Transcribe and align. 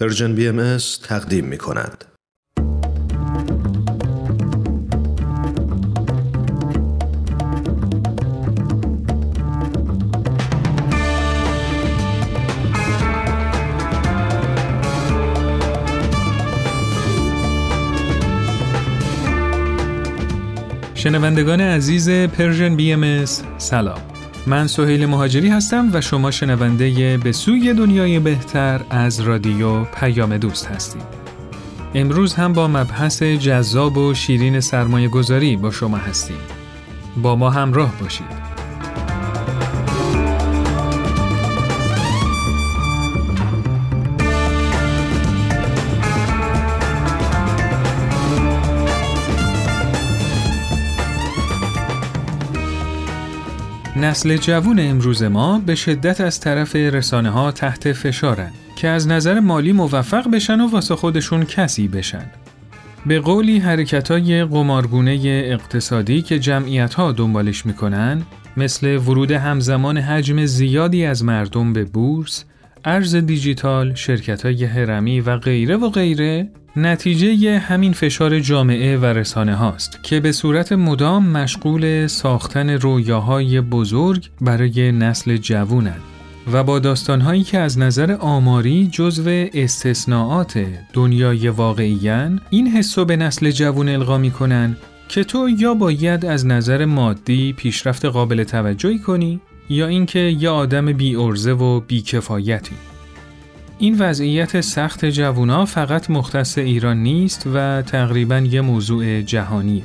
Persian 0.00 0.34
BMS 0.34 0.76
تقدیم 1.02 1.44
می 1.44 1.58
کند. 1.58 2.04
شنوندگان 20.94 21.60
عزیز 21.60 22.10
Persian 22.10 22.76
BMS 22.76 23.24
سلام 23.58 24.07
من 24.48 24.66
سهیل 24.66 25.06
مهاجری 25.06 25.48
هستم 25.48 25.90
و 25.92 26.00
شما 26.00 26.30
شنونده 26.30 27.18
به 27.24 27.32
سوی 27.32 27.74
دنیای 27.74 28.18
بهتر 28.18 28.80
از 28.90 29.20
رادیو 29.20 29.84
پیام 29.84 30.36
دوست 30.36 30.66
هستید. 30.66 31.02
امروز 31.94 32.34
هم 32.34 32.52
با 32.52 32.68
مبحث 32.68 33.22
جذاب 33.22 33.98
و 33.98 34.14
شیرین 34.14 34.60
سرمایه 34.60 35.08
گذاری 35.08 35.56
با 35.56 35.70
شما 35.70 35.96
هستیم. 35.96 36.36
با 37.22 37.36
ما 37.36 37.50
همراه 37.50 37.92
باشید. 38.00 38.37
نسل 54.00 54.36
جوون 54.36 54.80
امروز 54.80 55.22
ما 55.22 55.58
به 55.58 55.74
شدت 55.74 56.20
از 56.20 56.40
طرف 56.40 56.76
رسانه 56.76 57.30
ها 57.30 57.52
تحت 57.52 57.92
فشارن 57.92 58.50
که 58.76 58.88
از 58.88 59.08
نظر 59.08 59.40
مالی 59.40 59.72
موفق 59.72 60.30
بشن 60.30 60.60
و 60.60 60.68
واسه 60.70 60.96
خودشون 60.96 61.44
کسی 61.44 61.88
بشن. 61.88 62.24
به 63.06 63.20
قولی 63.20 63.58
حرکت 63.58 64.10
های 64.10 64.44
قمارگونه 64.44 65.20
اقتصادی 65.24 66.22
که 66.22 66.38
جمعیت 66.38 66.94
ها 66.94 67.12
دنبالش 67.12 67.66
می‌کنن 67.66 68.22
مثل 68.56 68.96
ورود 68.96 69.30
همزمان 69.30 69.98
حجم 69.98 70.44
زیادی 70.44 71.04
از 71.04 71.24
مردم 71.24 71.72
به 71.72 71.84
بورس، 71.84 72.44
ارز 72.84 73.16
دیجیتال، 73.16 73.94
شرکت 73.94 74.46
های 74.46 74.64
هرمی 74.64 75.20
و 75.20 75.36
غیره 75.36 75.76
و 75.76 75.88
غیره 75.90 76.50
نتیجه 76.86 77.58
همین 77.58 77.92
فشار 77.92 78.40
جامعه 78.40 78.96
و 78.96 79.04
رسانه 79.04 79.54
هاست 79.54 79.98
که 80.02 80.20
به 80.20 80.32
صورت 80.32 80.72
مدام 80.72 81.28
مشغول 81.28 82.06
ساختن 82.06 82.70
رویاهای 82.70 83.60
بزرگ 83.60 84.28
برای 84.40 84.92
نسل 84.92 85.36
جوونند 85.36 86.00
و 86.52 86.64
با 86.64 86.78
داستانهایی 86.78 87.42
که 87.42 87.58
از 87.58 87.78
نظر 87.78 88.12
آماری 88.20 88.88
جزو 88.92 89.46
استثناعات 89.54 90.66
دنیای 90.92 91.48
واقعیان 91.48 92.40
این 92.50 92.66
حسو 92.66 93.04
به 93.04 93.16
نسل 93.16 93.50
جوون 93.50 93.88
القا 93.88 94.18
می‌کنن 94.18 94.76
که 95.08 95.24
تو 95.24 95.48
یا 95.48 95.74
باید 95.74 96.26
از 96.26 96.46
نظر 96.46 96.84
مادی 96.84 97.52
پیشرفت 97.52 98.04
قابل 98.04 98.44
توجهی 98.44 98.98
کنی 98.98 99.40
یا 99.68 99.86
اینکه 99.86 100.18
یه 100.18 100.48
آدم 100.48 100.92
بی 100.92 101.16
ارزه 101.16 101.52
و 101.52 101.80
بی 101.80 102.02
کفایتی. 102.02 102.76
این 103.80 103.96
وضعیت 103.98 104.60
سخت 104.60 105.04
جوونا 105.04 105.64
فقط 105.64 106.10
مختص 106.10 106.58
ایران 106.58 106.96
نیست 106.96 107.48
و 107.54 107.82
تقریبا 107.82 108.38
یه 108.38 108.60
موضوع 108.60 109.20
جهانیه. 109.22 109.82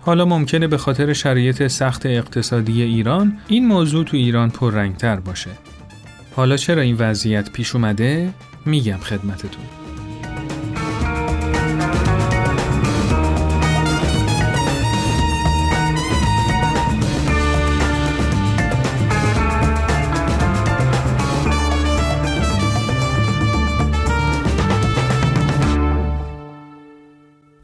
حالا 0.00 0.24
ممکنه 0.24 0.66
به 0.66 0.78
خاطر 0.78 1.12
شرایط 1.12 1.66
سخت 1.66 2.06
اقتصادی 2.06 2.82
ایران 2.82 3.38
این 3.48 3.66
موضوع 3.66 4.04
تو 4.04 4.16
ایران 4.16 4.50
پررنگتر 4.50 5.20
باشه. 5.20 5.50
حالا 6.36 6.56
چرا 6.56 6.82
این 6.82 6.96
وضعیت 6.98 7.50
پیش 7.50 7.74
اومده؟ 7.74 8.30
میگم 8.66 8.96
خدمتتون. 8.96 9.77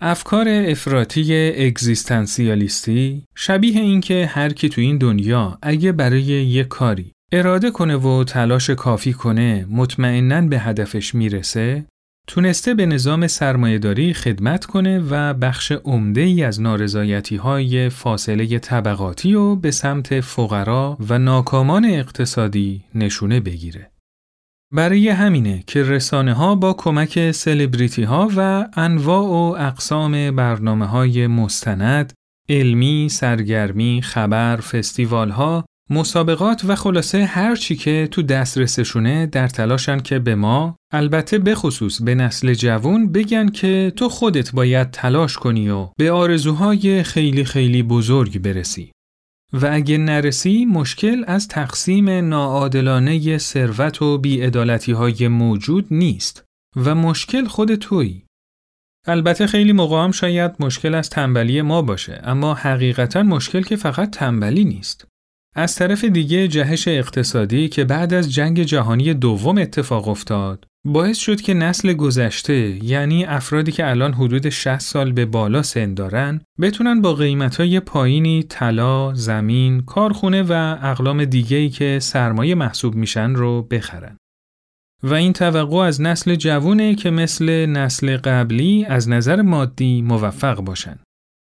افکار 0.07 0.49
افراطی 0.49 1.53
اگزیستانسیالیستی 1.67 3.25
شبیه 3.35 3.81
اینکه 3.81 4.27
هر 4.27 4.53
کی 4.53 4.69
تو 4.69 4.81
این 4.81 4.99
دنیا 4.99 5.59
اگه 5.63 5.93
برای 5.93 6.23
یه 6.23 6.65
کاری 6.65 7.13
اراده 7.33 7.71
کنه 7.71 7.97
و 7.97 8.25
تلاش 8.25 8.71
کافی 8.71 9.13
کنه 9.13 9.67
مطمئنا 9.71 10.41
به 10.41 10.59
هدفش 10.59 11.15
می‌رسه 11.15 11.85
تونسته 12.27 12.75
به 12.75 12.87
نظام 12.87 13.27
سرمایهداری 13.27 14.15
خدمت 14.15 14.65
کنه 14.65 14.99
و 15.11 15.35
بخش 15.35 15.73
عمده 15.73 16.21
ای 16.21 16.43
از 16.43 16.61
نارضایتی 16.61 17.37
های 17.37 17.89
فاصله 17.89 18.59
طبقاتی 18.59 19.35
و 19.35 19.57
به 19.57 19.71
سمت 19.71 20.21
فقرا 20.21 20.97
و 21.09 21.19
ناکامان 21.19 21.85
اقتصادی 21.85 22.85
نشونه 22.95 23.41
بگیره. 23.41 23.94
برای 24.75 25.09
همینه 25.09 25.65
که 25.67 25.83
رسانه 25.83 26.33
ها 26.33 26.55
با 26.55 26.73
کمک 26.73 27.31
سلبریتی 27.31 28.03
ها 28.03 28.29
و 28.37 28.67
انواع 28.77 29.25
و 29.25 29.65
اقسام 29.67 30.37
برنامه 30.37 30.87
های 30.87 31.27
مستند، 31.27 32.13
علمی، 32.49 33.09
سرگرمی، 33.09 34.03
خبر، 34.03 34.57
فستیوال 34.57 35.31
ها، 35.31 35.65
مسابقات 35.91 36.65
و 36.65 36.75
خلاصه 36.75 37.25
هر 37.25 37.57
چی 37.57 37.77
که 37.77 38.09
تو 38.11 38.23
دسترسشونه 38.23 39.27
در 39.27 39.49
تلاشن 39.49 40.01
که 40.01 40.19
به 40.19 40.35
ما 40.35 40.77
البته 40.93 41.39
بخصوص 41.39 42.03
به 42.03 42.15
نسل 42.15 42.55
جوون 42.55 43.13
بگن 43.13 43.49
که 43.49 43.93
تو 43.97 44.09
خودت 44.09 44.53
باید 44.53 44.91
تلاش 44.91 45.37
کنی 45.37 45.69
و 45.69 45.89
به 45.99 46.13
آرزوهای 46.13 47.03
خیلی 47.03 47.45
خیلی 47.45 47.83
بزرگ 47.83 48.39
برسی. 48.39 48.93
و 49.55 49.69
اگه 49.73 49.99
نرسی 49.99 50.65
مشکل 50.65 51.25
از 51.27 51.49
تقسیم 51.49 52.11
ناعادلانه 52.11 53.39
ثروت 53.39 54.03
و 54.03 54.19
بیعدالتی 54.19 54.93
های 54.93 55.29
موجود 55.29 55.87
نیست 55.91 56.45
و 56.77 56.95
مشکل 56.95 57.45
خود 57.45 57.75
تویی. 57.75 58.25
البته 59.07 59.47
خیلی 59.47 59.73
موقع 59.73 60.05
هم 60.05 60.11
شاید 60.11 60.53
مشکل 60.61 60.95
از 60.95 61.11
تنبلی 61.11 61.63
ما 61.63 61.83
باشه 61.83 62.21
اما 62.25 62.55
حقیقتا 62.55 63.23
مشکل 63.23 63.63
که 63.63 63.77
فقط 63.77 64.11
تنبلی 64.11 64.65
نیست. 64.65 65.07
از 65.57 65.75
طرف 65.75 66.05
دیگه 66.05 66.49
جهش 66.49 66.89
اقتصادی 66.89 67.69
که 67.69 67.85
بعد 67.85 68.15
از 68.15 68.33
جنگ 68.33 68.63
جهانی 68.63 69.15
دوم 69.15 69.59
اتفاق 69.59 70.09
افتاد 70.09 70.67
باعث 70.87 71.19
شد 71.19 71.41
که 71.41 71.55
نسل 71.55 71.93
گذشته 71.93 72.85
یعنی 72.85 73.25
افرادی 73.25 73.73
که 73.73 73.91
الان 73.91 74.13
حدود 74.13 74.49
60 74.49 74.79
سال 74.79 75.13
به 75.13 75.27
بالا 75.27 75.63
سن 75.63 75.95
دارن 75.95 76.41
بتونن 76.61 77.01
با 77.01 77.15
قیمتهای 77.15 77.81
پایینی 77.81 78.43
طلا، 78.43 79.15
زمین، 79.15 79.81
کارخونه 79.81 80.43
و 80.43 80.79
اقلام 80.83 81.25
دیگه‌ای 81.25 81.69
که 81.69 81.99
سرمایه 82.03 82.55
محسوب 82.55 82.95
میشن 82.95 83.35
رو 83.35 83.63
بخرن. 83.63 84.17
و 85.03 85.15
این 85.15 85.33
توقع 85.33 85.77
از 85.77 86.01
نسل 86.01 86.35
جوونه 86.35 86.95
که 86.95 87.11
مثل 87.11 87.67
نسل 87.67 88.17
قبلی 88.17 88.85
از 88.85 89.09
نظر 89.09 89.43
مادی 89.43 90.03
موفق 90.03 90.61
باشن. 90.61 90.99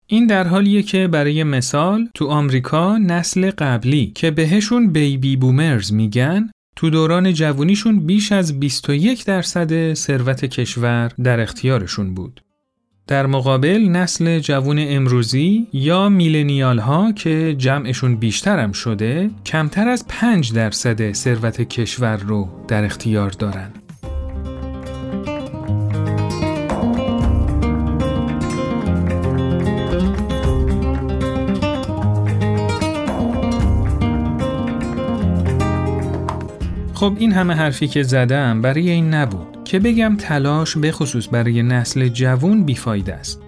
این 0.06 0.26
در 0.26 0.46
حالیه 0.46 0.82
که 0.82 1.08
برای 1.08 1.44
مثال 1.44 2.08
تو 2.14 2.26
آمریکا 2.26 2.98
نسل 2.98 3.50
قبلی 3.50 4.06
که 4.06 4.30
بهشون 4.30 4.92
بیبی 4.92 5.36
بومرز 5.36 5.92
میگن 5.92 6.50
تو 6.76 6.90
دوران 6.90 7.32
جوونیشون 7.32 8.06
بیش 8.06 8.32
از 8.32 8.60
21 8.60 9.24
درصد 9.24 9.94
ثروت 9.94 10.44
کشور 10.44 11.12
در 11.22 11.40
اختیارشون 11.40 12.14
بود. 12.14 12.40
در 13.06 13.26
مقابل 13.26 13.88
نسل 13.88 14.38
جوون 14.38 14.78
امروزی 14.78 15.66
یا 15.72 16.08
میلنیال 16.08 16.78
ها 16.78 17.12
که 17.12 17.54
جمعشون 17.58 18.16
بیشترم 18.16 18.72
شده 18.72 19.30
کمتر 19.46 19.88
از 19.88 20.06
5 20.08 20.52
درصد 20.52 21.12
ثروت 21.12 21.62
کشور 21.62 22.16
رو 22.16 22.48
در 22.68 22.84
اختیار 22.84 23.30
دارن. 23.30 23.72
خب 36.96 37.16
این 37.18 37.32
همه 37.32 37.54
حرفی 37.54 37.88
که 37.88 38.02
زدم 38.02 38.62
برای 38.62 38.90
این 38.90 39.14
نبود 39.14 39.64
که 39.64 39.78
بگم 39.78 40.16
تلاش 40.16 40.76
به 40.76 40.92
خصوص 40.92 41.28
برای 41.32 41.62
نسل 41.62 42.08
جوون 42.08 42.64
بیفایده 42.64 43.14
است. 43.14 43.42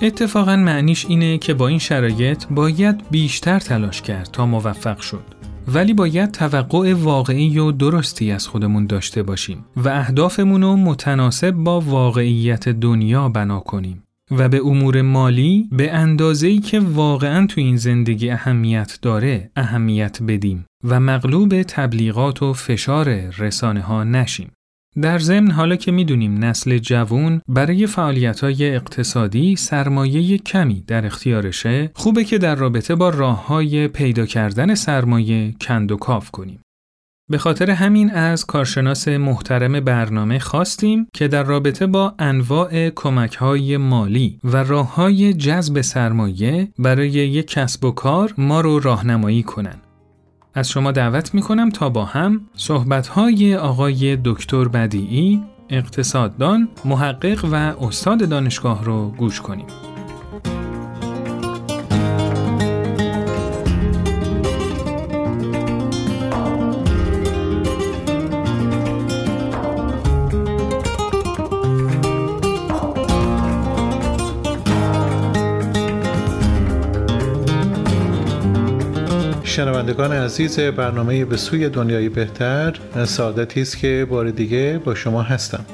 اتفاقا 0.00 0.56
معنیش 0.56 1.06
اینه 1.08 1.38
که 1.38 1.54
با 1.54 1.68
این 1.68 1.78
شرایط 1.78 2.44
باید 2.50 3.10
بیشتر 3.10 3.58
تلاش 3.58 4.02
کرد 4.02 4.28
تا 4.32 4.46
موفق 4.46 5.00
شد. 5.00 5.24
ولی 5.68 5.94
باید 5.94 6.30
توقع 6.30 6.94
واقعی 6.94 7.58
و 7.58 7.72
درستی 7.72 8.32
از 8.32 8.48
خودمون 8.48 8.86
داشته 8.86 9.22
باشیم 9.22 9.64
و 9.76 9.88
اهدافمون 9.88 10.62
رو 10.62 10.76
متناسب 10.76 11.50
با 11.50 11.80
واقعیت 11.80 12.68
دنیا 12.68 13.28
بنا 13.28 13.60
کنیم. 13.60 14.02
و 14.38 14.48
به 14.48 14.60
امور 14.64 15.02
مالی 15.02 15.68
به 15.72 15.92
اندازه‌ای 15.92 16.58
که 16.58 16.80
واقعا 16.80 17.46
تو 17.46 17.60
این 17.60 17.76
زندگی 17.76 18.30
اهمیت 18.30 18.98
داره 19.02 19.50
اهمیت 19.56 20.22
بدیم 20.22 20.66
و 20.84 21.00
مغلوب 21.00 21.62
تبلیغات 21.62 22.42
و 22.42 22.52
فشار 22.52 23.30
رسانه 23.38 23.80
ها 23.80 24.04
نشیم. 24.04 24.52
در 25.02 25.18
ضمن 25.18 25.50
حالا 25.50 25.76
که 25.76 25.92
می‌دونیم 25.92 26.44
نسل 26.44 26.78
جوون 26.78 27.40
برای 27.48 27.86
فعالیت 27.86 28.40
های 28.40 28.74
اقتصادی 28.74 29.56
سرمایه 29.56 30.38
کمی 30.38 30.84
در 30.86 31.06
اختیارشه 31.06 31.90
خوبه 31.94 32.24
که 32.24 32.38
در 32.38 32.54
رابطه 32.54 32.94
با 32.94 33.08
راه 33.08 33.46
های 33.46 33.88
پیدا 33.88 34.26
کردن 34.26 34.74
سرمایه 34.74 35.54
کند 35.60 35.92
و 35.92 35.96
کاف 35.96 36.30
کنیم. 36.30 36.60
به 37.32 37.38
خاطر 37.38 37.70
همین 37.70 38.10
از 38.10 38.46
کارشناس 38.46 39.08
محترم 39.08 39.80
برنامه 39.80 40.38
خواستیم 40.38 41.06
که 41.14 41.28
در 41.28 41.42
رابطه 41.42 41.86
با 41.86 42.14
انواع 42.18 42.90
کمک 42.90 43.34
های 43.34 43.76
مالی 43.76 44.38
و 44.44 44.56
راه 44.56 44.94
های 44.94 45.34
جذب 45.34 45.80
سرمایه 45.80 46.68
برای 46.78 47.10
یک 47.10 47.46
کسب 47.46 47.84
و 47.84 47.90
کار 47.90 48.34
ما 48.38 48.60
رو 48.60 48.78
راهنمایی 48.78 49.42
کنند. 49.42 49.80
از 50.54 50.70
شما 50.70 50.92
دعوت 50.92 51.34
می 51.34 51.42
کنم 51.42 51.70
تا 51.70 51.88
با 51.88 52.04
هم 52.04 52.40
صحبت 52.54 53.06
های 53.06 53.56
آقای 53.56 54.18
دکتر 54.24 54.68
بدیعی 54.68 55.42
اقتصاددان، 55.70 56.68
محقق 56.84 57.44
و 57.44 57.54
استاد 57.54 58.28
دانشگاه 58.28 58.84
رو 58.84 59.08
گوش 59.08 59.40
کنیم. 59.40 59.66
شنوندگان 79.52 80.12
عزیز 80.12 80.60
برنامه 80.60 81.24
به 81.24 81.36
سوی 81.36 81.68
دنیای 81.68 82.08
بهتر 82.08 82.74
سعادتی 83.04 83.62
است 83.62 83.78
که 83.78 84.06
بار 84.10 84.30
دیگه 84.30 84.80
با 84.84 84.94
شما 84.94 85.22
هستم 85.22 85.64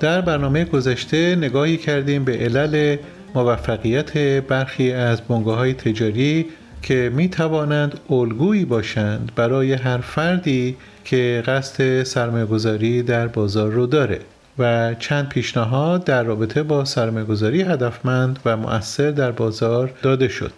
در 0.00 0.20
برنامه 0.20 0.64
گذشته 0.64 1.36
نگاهی 1.36 1.76
کردیم 1.76 2.24
به 2.24 2.38
علل 2.38 2.96
موفقیت 3.34 4.18
برخی 4.18 4.92
از 4.92 5.20
بنگاه 5.20 5.58
های 5.58 5.74
تجاری 5.74 6.46
که 6.82 7.12
می 7.14 7.28
توانند 7.28 8.00
الگویی 8.10 8.64
باشند 8.64 9.32
برای 9.36 9.72
هر 9.72 9.98
فردی 9.98 10.76
که 11.04 11.42
قصد 11.46 12.02
سرمایه‌گذاری 12.02 13.02
در 13.02 13.26
بازار 13.26 13.70
رو 13.70 13.86
داره 13.86 14.20
و 14.58 14.94
چند 14.94 15.28
پیشنهاد 15.28 16.04
در 16.04 16.22
رابطه 16.22 16.62
با 16.62 16.84
سرمایه‌گذاری 16.84 17.62
هدفمند 17.62 18.38
و 18.44 18.56
مؤثر 18.56 19.10
در 19.10 19.30
بازار 19.30 19.90
داده 20.02 20.28
شد. 20.28 20.52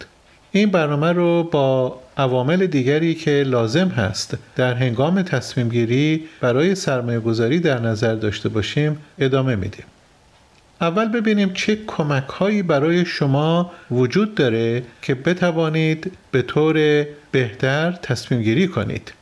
این 0.53 0.71
برنامه 0.71 1.13
رو 1.13 1.43
با 1.43 2.01
عوامل 2.17 2.67
دیگری 2.67 3.15
که 3.15 3.31
لازم 3.31 3.89
هست 3.89 4.37
در 4.57 4.75
هنگام 4.75 5.23
تصمیم 5.23 5.69
گیری 5.69 6.25
برای 6.41 6.75
سرمایه 6.75 7.21
گذاری 7.21 7.61
در 7.61 7.81
نظر 7.81 8.15
داشته 8.15 8.49
باشیم 8.49 8.99
ادامه 9.19 9.57
میدیم. 9.57 9.85
اول 10.81 11.09
ببینیم 11.09 11.53
چه 11.53 11.79
کمک 11.87 12.29
هایی 12.29 12.63
برای 12.63 13.05
شما 13.05 13.71
وجود 13.91 14.35
داره 14.35 14.83
که 15.03 15.15
بتوانید 15.15 16.13
به 16.31 16.43
طور 16.43 17.07
بهتر 17.31 17.93
تصمیم 18.03 18.43
گیری 18.43 18.69
کنید. 18.69 19.13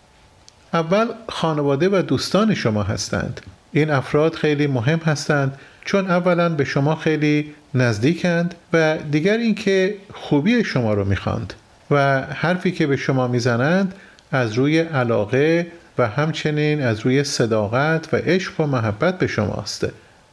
اول 0.73 1.07
خانواده 1.29 1.89
و 1.89 2.03
دوستان 2.03 2.55
شما 2.55 2.83
هستند. 2.83 3.41
این 3.73 3.91
افراد 3.91 4.35
خیلی 4.35 4.67
مهم 4.67 4.99
هستند 4.99 5.59
چون 5.85 6.11
اولا 6.11 6.49
به 6.49 6.65
شما 6.65 6.95
خیلی 6.95 7.55
نزدیکند 7.77 8.55
و 8.73 8.99
دیگر 9.11 9.37
اینکه 9.37 9.95
خوبی 10.15 10.65
شما 10.65 10.95
رو 10.95 11.05
می‌خواند 11.05 11.53
و 11.91 12.23
حرفی 12.23 12.73
که 12.73 12.87
به 12.87 12.97
شما 12.97 13.29
می‌زنند 13.29 13.95
از 14.33 14.53
روی 14.53 14.79
علاقه 14.79 15.67
و 15.99 16.09
همچنین 16.09 16.83
از 16.83 17.01
روی 17.01 17.25
صداقت 17.25 18.15
و 18.15 18.17
عشق 18.17 18.61
و 18.61 18.67
محبت 18.67 19.19
به 19.19 19.27
شماست. 19.27 19.87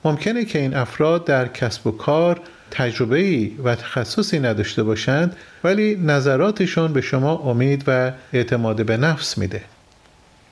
ممکنه 0.05 0.45
که 0.45 0.59
این 0.59 0.75
افراد 0.75 1.25
در 1.25 1.47
کسب 1.47 1.87
و 1.87 1.91
کار 1.91 2.41
تجربه 2.71 3.19
ای 3.19 3.51
و 3.63 3.75
تخصصی 3.75 4.39
نداشته 4.39 4.83
باشند 4.83 5.35
ولی 5.63 5.95
نظراتشون 5.95 6.93
به 6.93 7.01
شما 7.01 7.35
امید 7.35 7.83
و 7.87 8.11
اعتماد 8.33 8.85
به 8.85 8.97
نفس 8.97 9.37
میده. 9.37 9.61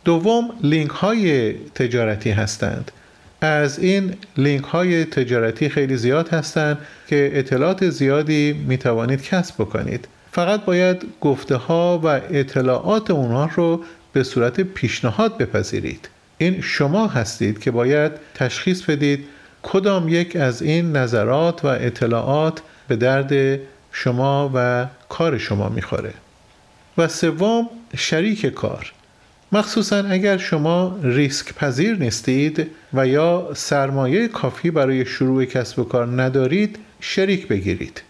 دوم 0.06 0.50
لینک 0.64 0.90
های 0.90 1.54
تجارتی 1.54 2.32
هستند. 2.32 2.92
از 3.42 3.80
این 3.80 4.14
لینک 4.38 4.64
های 4.64 5.06
تجارتی 5.06 5.70
خیلی 5.70 5.98
زیاد 5.98 6.30
هستند 6.30 6.78
که 7.08 7.32
اطلاعات 7.34 7.90
زیادی 7.90 8.54
می 8.68 8.78
توانید 8.78 9.24
کسب 9.24 9.56
بکنید. 9.56 10.08
فقط 10.32 10.66
باید 10.66 11.06
گفته 11.22 11.56
ها 11.56 12.02
و 12.04 12.08
اطلاعات 12.08 13.12
اونها 13.12 13.50
رو 13.56 13.84
به 14.14 14.24
صورت 14.24 14.62
پیشنهاد 14.62 15.38
بپذیرید. 15.38 16.10
این 16.38 16.62
شما 16.62 17.08
هستید 17.08 17.60
که 17.60 17.72
باید 17.72 18.12
تشخیص 18.36 18.82
بدید 18.82 19.26
کدام 19.64 20.10
یک 20.10 20.36
از 20.36 20.62
این 20.62 20.96
نظرات 20.96 21.66
و 21.66 21.68
اطلاعات 21.68 22.62
به 22.88 22.96
درد 22.96 23.60
شما 23.92 24.52
و 24.56 24.86
کار 25.10 25.38
شما 25.38 25.70
می‌خوره. 25.70 26.14
و 26.98 27.08
سوم 27.08 27.70
شریک 27.98 28.46
کار. 28.46 28.94
مخصوصا 29.54 29.98
اگر 29.98 30.38
شما 30.38 31.00
ریسک 31.04 31.54
پذیر 31.54 31.96
نیستید 31.96 32.68
و 32.94 33.08
یا 33.08 33.50
سرمایه 33.54 34.28
کافی 34.28 34.72
برای 34.72 35.06
شروع 35.06 35.46
کسب 35.46 35.80
و 35.80 35.84
کار 35.84 36.22
ندارید 36.22 36.80
شریک 37.00 37.48
بگیرید. 37.48 38.02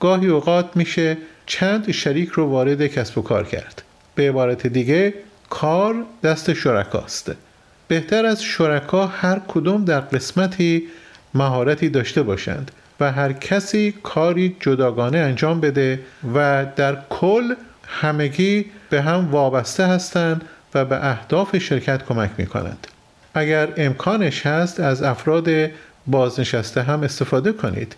گاهی 0.00 0.26
اوقات 0.26 0.76
میشه 0.76 1.18
چند 1.46 1.90
شریک 1.90 2.28
رو 2.28 2.46
وارد 2.46 2.86
کسب 2.86 3.18
و 3.18 3.22
کار 3.22 3.44
کرد. 3.44 3.82
به 4.14 4.28
عبارت 4.28 4.66
دیگه 4.66 5.14
کار 5.50 5.94
دست 6.22 6.52
شرکاست. 6.52 7.32
بهتر 7.88 8.26
از 8.26 8.42
شرکا 8.42 9.06
هر 9.06 9.40
کدوم 9.48 9.84
در 9.84 10.00
قسمتی 10.00 10.88
مهارتی 11.34 11.88
داشته 11.88 12.22
باشند 12.22 12.70
و 13.00 13.12
هر 13.12 13.32
کسی 13.32 13.94
کاری 14.02 14.56
جداگانه 14.60 15.18
انجام 15.18 15.60
بده 15.60 16.00
و 16.34 16.66
در 16.76 16.98
کل 17.10 17.54
همگی 17.86 18.66
به 18.90 19.02
هم 19.02 19.30
وابسته 19.30 19.86
هستند 19.86 20.44
و 20.74 20.84
به 20.84 21.10
اهداف 21.10 21.58
شرکت 21.58 22.04
کمک 22.04 22.30
می 22.38 22.46
کنند. 22.46 22.86
اگر 23.34 23.68
امکانش 23.76 24.46
هست 24.46 24.80
از 24.80 25.02
افراد 25.02 25.48
بازنشسته 26.06 26.82
هم 26.82 27.02
استفاده 27.02 27.52
کنید. 27.52 27.96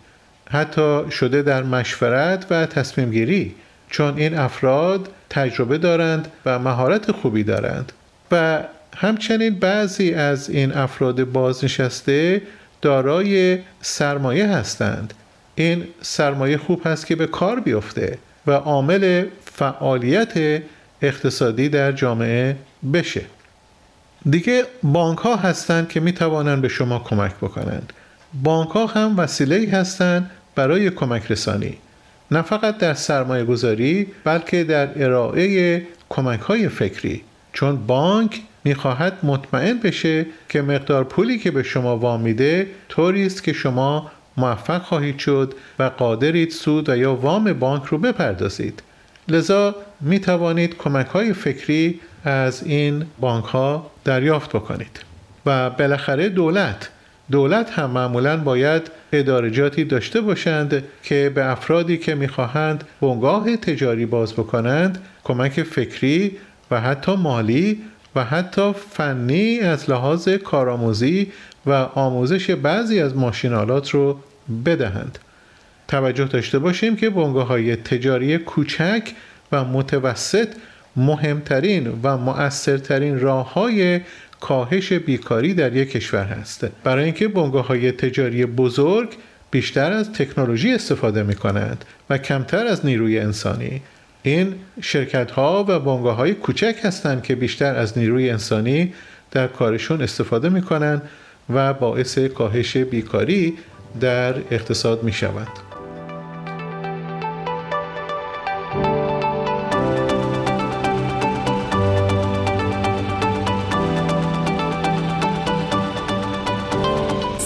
حتی 0.51 1.11
شده 1.11 1.43
در 1.43 1.63
مشورت 1.63 2.47
و 2.51 2.67
تصمیم 2.67 3.11
گیری 3.11 3.55
چون 3.91 4.19
این 4.19 4.39
افراد 4.39 5.09
تجربه 5.31 5.79
دارند 5.79 6.33
و 6.47 6.59
مهارت 6.59 7.13
خوبی 7.13 7.45
دارند. 7.45 7.93
و 8.31 8.63
همچنین 8.97 9.55
بعضی 9.55 10.15
از 10.15 10.51
این 10.51 10.73
افراد 10.73 11.25
بازنشسته 11.25 12.43
دارای 12.83 13.59
سرمایه 13.81 14.49
هستند. 14.49 15.15
این 15.55 15.85
سرمایه 16.03 16.57
خوب 16.57 16.87
هست 16.87 17.07
که 17.07 17.17
به 17.17 17.27
کار 17.27 17.61
بیفته 17.61 18.19
و 18.47 18.51
عامل 18.53 19.25
فعالیت 19.45 20.63
اقتصادی 21.03 21.69
در 21.69 21.93
جامعه 21.93 22.57
بشه. 22.93 23.23
دیگه 24.31 24.65
بانک 24.83 25.19
ها 25.19 25.37
هستند 25.37 25.89
که 25.89 26.01
می 26.01 26.13
توانند 26.13 26.63
به 26.63 26.69
شما 26.69 26.99
کمک 26.99 27.35
بکنند. 27.37 27.93
بانک 28.43 28.69
ها 28.69 28.87
هم 28.87 29.19
وسیله 29.19 29.71
هستند 29.73 30.31
برای 30.55 30.91
کمک 30.91 31.31
رسانی. 31.31 31.79
نه 32.31 32.43
فقط 32.43 32.79
در 32.79 32.95
سرمایه 32.95 33.45
گذاری 33.45 34.07
بلکه 34.25 34.65
در 34.65 35.05
ارائه 35.05 35.83
کمک 36.09 36.41
های 36.41 36.69
فکری. 36.69 37.23
چون 37.53 37.87
بانک 37.87 38.41
می‌خواهد 38.65 39.19
مطمئن 39.23 39.79
بشه 39.79 40.27
که 40.49 40.63
مقدار 40.63 41.05
پولی 41.05 41.39
که 41.39 41.51
به 41.51 41.63
شما 41.63 41.97
وام 41.97 42.21
میده 42.21 42.67
طوری 42.89 43.27
است 43.27 43.43
که 43.43 43.53
شما 43.53 44.11
موفق 44.37 44.83
خواهید 44.83 45.19
شد 45.19 45.55
و 45.79 45.83
قادرید 45.83 46.51
سود 46.51 46.89
و 46.89 46.97
یا 46.97 47.15
وام 47.15 47.53
بانک 47.53 47.85
رو 47.85 47.99
بپردازید. 47.99 48.83
لذا 49.29 49.75
می 50.03 50.21
توانید 50.21 50.77
کمک 50.77 51.07
های 51.07 51.33
فکری 51.33 52.01
از 52.25 52.67
این 52.67 53.05
بانک 53.21 53.45
ها 53.45 53.91
دریافت 54.05 54.57
بکنید. 54.57 55.01
و 55.47 55.71
بالاخره 55.71 56.29
دولت. 56.29 56.89
دولت 57.31 57.71
هم 57.71 57.91
معمولا 57.91 58.37
باید 58.37 58.91
ادارجاتی 59.13 59.85
داشته 59.85 60.21
باشند 60.21 60.85
که 61.03 61.33
به 61.35 61.51
افرادی 61.51 61.99
که 61.99 62.15
می‌خواهند 62.15 62.85
بنگاه 63.01 63.57
تجاری 63.57 64.07
باز 64.07 64.33
بکنند 64.33 64.99
کمک 65.25 65.63
فکری 65.63 66.37
و 66.71 66.81
حتی 66.81 67.17
مالی 67.17 67.83
و 68.17 68.25
حتی 68.25 68.73
فنی 68.91 69.61
از 69.61 69.91
لحاظ 69.91 70.29
کارآموزی 70.29 71.33
و 71.67 71.73
آموزش 71.95 72.51
بعضی 72.51 73.01
از 73.01 73.17
ماشینالات 73.17 73.91
رو 73.91 74.19
بدهند. 74.65 75.19
توجه 75.89 76.25
داشته 76.25 76.59
باشیم 76.59 76.97
که 76.97 77.11
بنگاه 77.11 77.47
های 77.47 77.77
تجاری 77.77 78.39
کوچک 78.39 79.03
و 79.53 79.65
متوسط 79.65 80.49
مهمترین 80.97 82.01
و 82.03 82.17
مؤثرترین 82.17 83.21
راه 83.21 83.53
های 83.53 84.01
کاهش 84.41 84.93
بیکاری 84.93 85.55
در 85.55 85.77
یک 85.77 85.91
کشور 85.91 86.25
هست 86.25 86.67
برای 86.85 87.05
اینکه 87.05 87.29
بنگاه 87.29 87.67
های 87.67 87.93
تجاری 87.93 88.47
بزرگ 88.47 89.09
بیشتر 89.51 89.93
از 89.93 90.13
تکنولوژی 90.13 90.73
استفاده 90.73 91.23
می 91.23 91.35
کنند 91.35 91.85
و 92.11 92.19
کمتر 92.19 92.67
از 92.67 92.87
نیروی 92.87 93.19
انسانی 93.19 93.83
این 94.23 94.55
شرکت 94.81 95.31
ها 95.31 95.65
و 95.69 95.79
بنگاه 95.79 96.17
های 96.17 96.35
کوچک 96.35 96.77
هستند 96.83 97.23
که 97.23 97.35
بیشتر 97.35 97.77
از 97.77 97.99
نیروی 97.99 98.31
انسانی 98.31 98.93
در 99.31 99.47
کارشون 99.47 100.03
استفاده 100.03 100.49
می‌کنن 100.49 101.03
و 101.51 101.73
باعث 101.73 102.19
کاهش 102.19 102.77
بیکاری 102.77 103.55
در 104.01 104.35
اقتصاد 104.51 105.03
می 105.03 105.13
شود. 105.13 105.72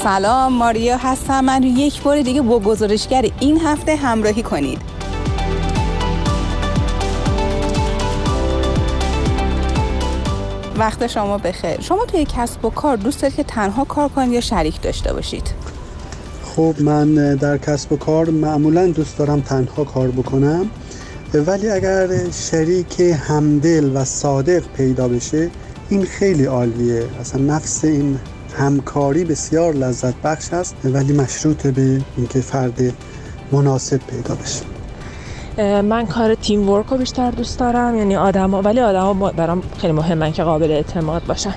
سلام 0.06 0.52
ماریا 0.52 0.96
هستم. 0.96 1.44
من 1.44 1.62
یک 1.62 2.02
بار 2.02 2.22
دیگه 2.22 2.42
با 2.42 2.58
گزارشگر 2.58 3.30
این 3.40 3.60
هفته 3.60 3.96
همراهی 3.96 4.42
کنید. 4.42 4.78
وقت 10.78 11.06
شما 11.06 11.38
بخیر. 11.38 11.80
شما 11.80 12.04
توی 12.04 12.26
کسب 12.28 12.64
و 12.64 12.70
کار 12.70 12.96
دوست 12.96 13.22
دارید 13.22 13.36
که 13.36 13.42
تنها 13.42 13.84
کار 13.84 14.08
کنید 14.08 14.32
یا 14.32 14.40
شریک 14.40 14.82
داشته 14.82 15.12
باشید؟ 15.12 15.50
خب 16.44 16.74
من 16.80 17.34
در 17.34 17.58
کسب 17.58 17.92
و 17.92 17.96
کار 17.96 18.30
معمولا 18.30 18.86
دوست 18.86 19.18
دارم 19.18 19.40
تنها 19.40 19.84
کار 19.84 20.08
بکنم. 20.08 20.70
ولی 21.34 21.70
اگر 21.70 22.08
شریک 22.30 23.00
همدل 23.00 23.96
و 23.96 24.04
صادق 24.04 24.62
پیدا 24.76 25.08
بشه 25.08 25.50
این 25.88 26.04
خیلی 26.04 26.44
عالیه. 26.44 27.04
اصلا 27.20 27.42
نفس 27.42 27.84
این 27.84 28.18
همکاری 28.58 29.24
بسیار 29.24 29.72
لذت 29.74 30.14
بخش 30.22 30.52
است 30.52 30.76
ولی 30.84 31.12
مشروط 31.12 31.66
به 31.66 32.00
اینکه 32.16 32.40
فرد 32.40 32.94
مناسب 33.52 34.00
پیدا 34.10 34.34
بشه. 34.34 34.62
من 35.82 36.06
کار 36.06 36.34
تیم 36.34 36.68
ورک 36.68 36.86
رو 36.86 36.96
بیشتر 36.96 37.30
دوست 37.30 37.58
دارم 37.58 37.96
یعنی 37.96 38.16
آدم 38.16 38.50
ها 38.50 38.62
ولی 38.62 38.80
آدم 38.80 39.00
ها 39.00 39.32
برام 39.32 39.62
خیلی 39.78 39.92
مهمن 39.92 40.32
که 40.32 40.42
قابل 40.42 40.70
اعتماد 40.70 41.26
باشن. 41.26 41.54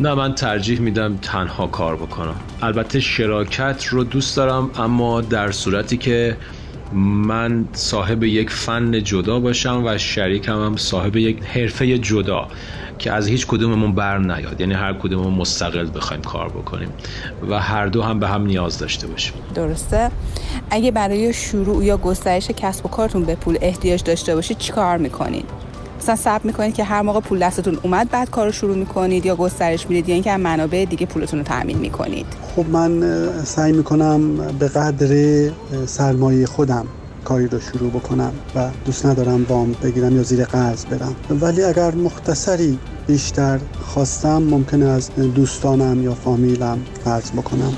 نه 0.00 0.14
من 0.14 0.34
ترجیح 0.34 0.80
میدم 0.80 1.16
تنها 1.16 1.66
کار 1.66 1.96
بکنم. 1.96 2.36
البته 2.62 3.00
شراکت 3.00 3.84
رو 3.86 4.04
دوست 4.04 4.36
دارم 4.36 4.70
اما 4.78 5.20
در 5.20 5.52
صورتی 5.52 5.96
که 5.96 6.36
من 6.92 7.68
صاحب 7.72 8.22
یک 8.22 8.50
فن 8.50 9.02
جدا 9.02 9.40
باشم 9.40 9.82
و 9.84 9.98
شریکم 9.98 10.64
هم 10.64 10.76
صاحب 10.76 11.16
یک 11.16 11.44
حرفه 11.44 11.98
جدا. 11.98 12.48
که 13.04 13.12
از 13.12 13.26
هیچ 13.28 13.46
کدوممون 13.46 13.94
بر 13.94 14.18
نیاد. 14.18 14.60
یعنی 14.60 14.74
هر 14.74 14.92
کدوممون 14.92 15.34
مستقل 15.34 15.88
بخوایم 15.94 16.22
کار 16.22 16.48
بکنیم 16.48 16.88
و 17.50 17.60
هر 17.60 17.86
دو 17.86 18.02
هم 18.02 18.20
به 18.20 18.28
هم 18.28 18.46
نیاز 18.46 18.78
داشته 18.78 19.06
باشیم. 19.06 19.34
درسته. 19.54 20.10
اگه 20.70 20.90
برای 20.90 21.32
شروع 21.32 21.84
یا 21.84 21.96
گسترش 21.96 22.50
کسب 22.50 22.86
و 22.86 22.88
کارتون 22.88 23.22
به 23.22 23.34
پول 23.34 23.58
احتیاج 23.60 24.02
داشته 24.02 24.34
باشید 24.34 24.58
چیکار 24.58 24.98
می‌کنید؟ 24.98 25.44
مثلا 25.98 26.16
صبر 26.16 26.40
می‌کنید 26.44 26.74
که 26.74 26.84
هر 26.84 27.02
موقع 27.02 27.20
پول 27.20 27.38
دستتون 27.38 27.78
اومد 27.82 28.10
بعد 28.10 28.30
کار 28.30 28.46
رو 28.46 28.52
شروع 28.52 28.76
می‌کنید 28.76 29.26
یا 29.26 29.36
گسترش 29.36 29.86
می‌دید 29.88 30.08
یا 30.08 30.14
اینکه 30.14 30.36
منابع 30.36 30.84
دیگه 30.90 31.06
پولتون 31.06 31.38
رو 31.38 31.44
تامین 31.44 31.78
می‌کنید؟ 31.78 32.26
خب 32.56 32.68
من 32.68 33.02
سعی 33.44 33.72
می‌کنم 33.72 34.36
به 34.36 34.68
قدر 34.68 35.50
سرمایه 35.86 36.46
خودم 36.46 36.86
کاری 37.24 37.46
رو 37.46 37.60
شروع 37.60 37.90
بکنم 37.90 38.32
و 38.54 38.70
دوست 38.84 39.06
ندارم 39.06 39.46
وام 39.48 39.72
بگیرم 39.82 40.16
یا 40.16 40.22
زیر 40.22 40.44
قرض 40.44 40.84
برم. 40.86 41.16
ولی 41.30 41.62
اگر 41.62 41.94
مختصری 41.94 42.78
بیشتر 43.06 43.58
خواستم 43.80 44.42
ممکنه 44.42 44.84
از 44.84 45.10
دوستانم 45.34 46.02
یا 46.02 46.14
فامیلم 46.14 46.78
قرض 47.04 47.30
بکنم. 47.30 47.72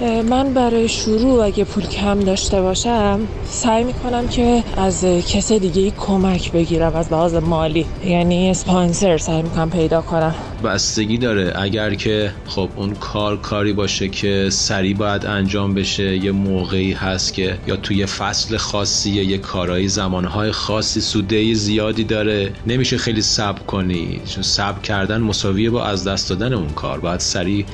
من 0.00 0.54
برای 0.54 0.88
شروع 0.88 1.44
اگه 1.44 1.64
پول 1.64 1.84
کم 1.84 2.20
داشته 2.20 2.62
باشم 2.62 3.20
سعی 3.44 3.84
می‌کنم 3.84 4.28
که 4.28 4.64
از 4.76 5.04
کس 5.04 5.52
دیگه 5.52 5.90
کمک 5.90 6.52
بگیرم 6.52 6.94
از 6.94 7.12
لحاظ 7.12 7.34
مالی. 7.34 7.86
یعنی 8.04 8.50
اسپانسر 8.50 9.18
سعی 9.18 9.42
می‌کنم 9.42 9.70
پیدا 9.70 10.02
کنم. 10.02 10.34
بستگی 10.64 11.18
داره. 11.18 11.52
اگر 11.56 11.94
که 11.94 12.32
خب 12.46 12.68
اون 12.76 12.94
کار 12.94 13.36
کاری 13.36 13.72
باشه 13.72 14.08
که 14.08 14.48
سریع 14.50 14.96
باید 14.96 15.26
انجام 15.26 15.74
بشه 15.74 16.16
یه 16.24 16.32
موقعی 16.32 16.92
هست 16.92 17.34
که 17.34 17.58
یا 17.66 17.76
توی 17.76 18.06
فصل 18.06 18.56
خاصی 18.56 19.10
یه 19.10 19.38
کارایی 19.38 19.88
زمانهای 19.88 20.52
خاصی 20.52 21.00
سوده 21.00 21.54
زیادی 21.54 22.04
داره 22.04 22.52
نمیشه 22.66 22.96
خیلی 22.98 23.22
صبر 23.22 23.62
کنی. 23.62 24.20
چون 24.26 24.42
صبر 24.42 24.80
کردن 24.80 25.20
مساویه 25.20 25.70
با 25.70 25.84
از 25.84 26.04
دست 26.08 26.30
دادن 26.30 26.52
اون 26.52 26.68
کار. 26.68 27.00
باید 27.00 27.20
سریع 27.20 27.64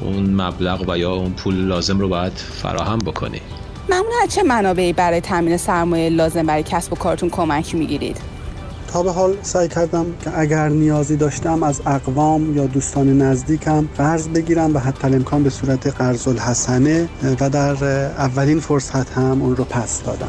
اون 0.00 0.42
مبلغ 0.42 0.88
و 0.88 0.98
یا 0.98 1.12
اون 1.12 1.32
پول 1.32 1.54
لازم 1.54 1.98
رو 1.98 2.08
باید 2.08 2.32
فراهم 2.32 2.98
بکنی. 2.98 3.40
معمولا 3.90 4.26
چه 4.28 4.42
منابعی 4.42 4.92
برای 4.92 5.20
تامین 5.20 5.56
سرمایه 5.56 6.10
لازم 6.10 6.46
برای 6.46 6.62
کسب 6.62 6.92
و 6.92 6.96
کارتون 6.96 7.30
کمک 7.30 7.74
می‌گیرید؟ 7.74 8.16
تا 8.92 9.02
به 9.02 9.12
حال 9.12 9.36
سعی 9.42 9.68
کردم 9.68 10.06
که 10.24 10.38
اگر 10.38 10.68
نیازی 10.68 11.16
داشتم 11.16 11.62
از 11.62 11.82
اقوام 11.86 12.56
یا 12.56 12.66
دوستان 12.66 13.22
نزدیکم 13.22 13.88
قرض 13.98 14.28
بگیرم 14.28 14.76
و 14.76 14.78
حتی 14.78 15.06
امکان 15.06 15.42
به 15.42 15.50
صورت 15.50 15.86
قرض 15.86 16.28
الحسنه 16.28 17.08
و 17.40 17.50
در 17.50 17.84
اولین 18.18 18.60
فرصت 18.60 19.12
هم 19.12 19.42
اون 19.42 19.56
رو 19.56 19.64
پس 19.64 20.02
دادم. 20.02 20.28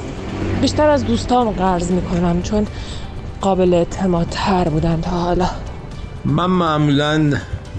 بیشتر 0.61 0.89
از 0.89 1.05
دوستام 1.05 1.51
قرض 1.51 1.91
می‌کنم 1.91 2.41
چون 2.41 2.67
قابل 3.41 3.73
اعتماد 3.73 4.27
تر 4.31 4.69
بودن 4.69 5.01
تا 5.01 5.11
حالا. 5.11 5.49
من 6.25 6.45
معمولا 6.45 7.33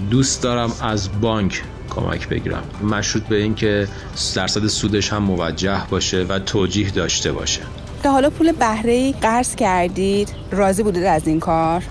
دوست 0.09 0.43
دارم 0.43 0.71
از 0.81 1.09
بانک 1.21 1.63
کمک 1.95 2.29
بگیرم. 2.29 2.63
مشروط 2.83 3.23
به 3.23 3.35
اینکه 3.35 3.87
درصد 4.35 4.67
سودش 4.67 5.13
هم 5.13 5.23
موجه 5.23 5.87
باشه 5.89 6.25
و 6.29 6.39
توجیه 6.39 6.89
داشته 6.89 7.31
باشه. 7.31 7.61
تا 8.03 8.11
حالا 8.11 8.29
پول 8.29 8.51
بهره 8.51 9.11
قرض 9.11 9.55
کردید؟ 9.55 10.29
راضی 10.51 10.83
بودید 10.83 11.03
از 11.03 11.27
این 11.27 11.39
کار؟ 11.39 11.83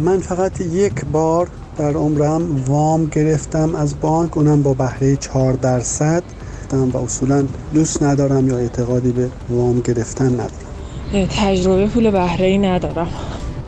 من 0.00 0.18
فقط 0.18 0.60
یک 0.60 1.04
بار 1.12 1.48
در 1.78 1.92
عمرم 1.92 2.64
وام 2.64 3.06
گرفتم 3.06 3.74
از 3.74 4.00
بانک. 4.00 4.36
اونم 4.36 4.62
با 4.62 4.74
بهره 4.74 5.16
4 5.16 5.52
درصد. 5.52 6.22
و 6.92 6.96
اصولا 6.96 7.44
دوست 7.74 8.02
ندارم 8.02 8.48
یا 8.48 8.58
اعتقادی 8.58 9.12
به 9.12 9.28
وام 9.50 9.80
گرفتن 9.80 10.32
ندارم. 10.32 11.28
تجربه 11.30 11.86
پول 11.86 12.10
بهره 12.10 12.46
ای 12.46 12.58
ندارم. 12.58 13.08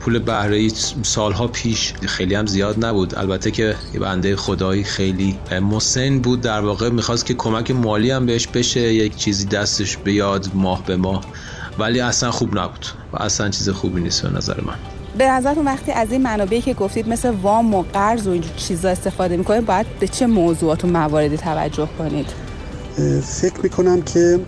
پول 0.01 0.19
بهره 0.19 0.69
سالها 1.03 1.47
پیش 1.47 1.95
خیلی 2.07 2.35
هم 2.35 2.47
زیاد 2.47 2.85
نبود. 2.85 3.19
البته 3.19 3.51
که 3.51 3.75
یه 3.95 4.01
بنده 4.01 4.37
خدایی 4.37 4.85
خیلی 4.85 5.39
مسن 5.63 6.19
بود. 6.19 6.41
در 6.41 6.61
واقع 6.61 6.91
می‌خواست 6.91 7.27
که 7.27 7.35
کمک 7.35 7.71
مالی 7.71 8.11
هم 8.11 8.27
بهش 8.27 8.47
بشه 8.47 8.81
یک 8.81 9.17
چیزی 9.17 9.47
دستش 9.47 9.97
بیاد 9.97 10.51
ماه 10.55 10.87
به 10.87 10.97
ماه. 10.97 11.25
ولی 11.79 12.01
اصلا 12.01 12.31
خوب 12.31 12.59
نبود 12.59 12.87
و 13.13 13.23
اصلا 13.23 13.49
چیز 13.49 13.69
خوبی 13.69 14.01
نیست 14.01 14.23
به 14.23 14.37
نظر 14.37 14.61
من. 14.61 14.75
به 15.19 15.31
نظرتون 15.31 15.65
وقتی 15.65 15.93
از 15.93 16.13
این 16.13 16.23
منابعی 16.23 16.63
که 16.63 16.75
گفتید 16.75 17.09
مثل 17.09 17.31
وام 17.31 17.75
و 17.75 17.83
قرض 17.83 18.27
و 18.27 18.31
اینجور 18.31 18.53
چیزا 18.57 18.89
استفاده 18.89 19.37
می‌کنید 19.37 19.67
باید 19.67 19.87
به 20.01 20.09
چه 20.09 20.27
موضوعات 20.27 20.85
و 20.85 20.89
مواردی 20.89 21.37
توجه 21.37 21.89
کنید؟ 21.99 22.27
فکر 23.23 23.61
می‌کنم 23.63 24.03
که 24.03 24.41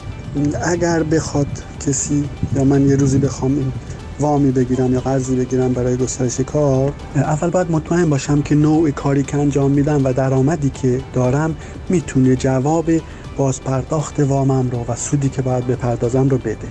اگر 0.64 1.02
بخواد 1.02 1.46
کسی 1.86 2.28
یا 2.56 2.64
من 2.64 2.88
یه 2.88 2.96
روزی 2.96 3.18
بخوام 3.18 3.72
وامی 4.20 4.50
بگیرم 4.50 4.92
یا 4.92 5.00
قرضی 5.00 5.36
بگیرم 5.36 5.72
برای 5.72 5.96
گسترش 5.96 6.40
کار 6.40 6.92
اول 7.16 7.50
باید 7.50 7.70
مطمئن 7.70 8.10
باشم 8.10 8.42
که 8.42 8.54
نوع 8.54 8.90
کاری 8.90 9.22
که 9.22 9.36
انجام 9.36 9.70
میدم 9.70 10.04
و 10.04 10.12
درآمدی 10.12 10.70
که 10.70 11.00
دارم 11.12 11.56
می‌تونه 11.88 12.36
جواب 12.36 12.90
بازپرداخت 13.36 14.20
وامم 14.20 14.70
رو 14.70 14.84
و 14.88 14.96
سودی 14.96 15.28
که 15.28 15.42
باید 15.42 15.66
بپردازم 15.66 16.28
رو 16.28 16.38
بده. 16.38 16.68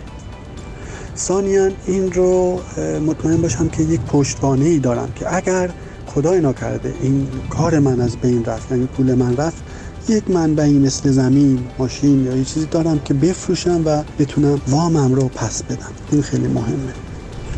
ثانیا 1.17 1.69
این 1.85 2.11
رو 2.11 2.59
مطمئن 3.07 3.41
باشم 3.41 3.69
که 3.69 3.83
یک 3.83 4.01
پشتوانه 4.01 4.65
ای 4.65 4.79
دارم 4.79 5.11
که 5.15 5.35
اگر 5.35 5.69
خدای 6.05 6.41
نکرده 6.41 6.93
این 7.01 7.27
کار 7.49 7.79
من 7.79 8.01
از 8.01 8.17
بین 8.17 8.45
رفت 8.45 8.71
یعنی 8.71 8.85
پول 8.85 9.13
من 9.13 9.37
رفت 9.37 9.63
یک 10.09 10.31
منبعی 10.31 10.79
مثل 10.79 11.11
زمین 11.11 11.59
ماشین 11.79 12.25
یا 12.25 12.35
یه 12.35 12.43
چیزی 12.43 12.65
دارم 12.65 12.99
که 12.99 13.13
بفروشم 13.13 13.81
و 13.85 14.03
بتونم 14.19 14.61
وامم 14.67 15.13
رو 15.13 15.27
پس 15.27 15.63
بدم. 15.63 15.91
این 16.11 16.21
خیلی 16.21 16.47
مهمه. 16.47 17.10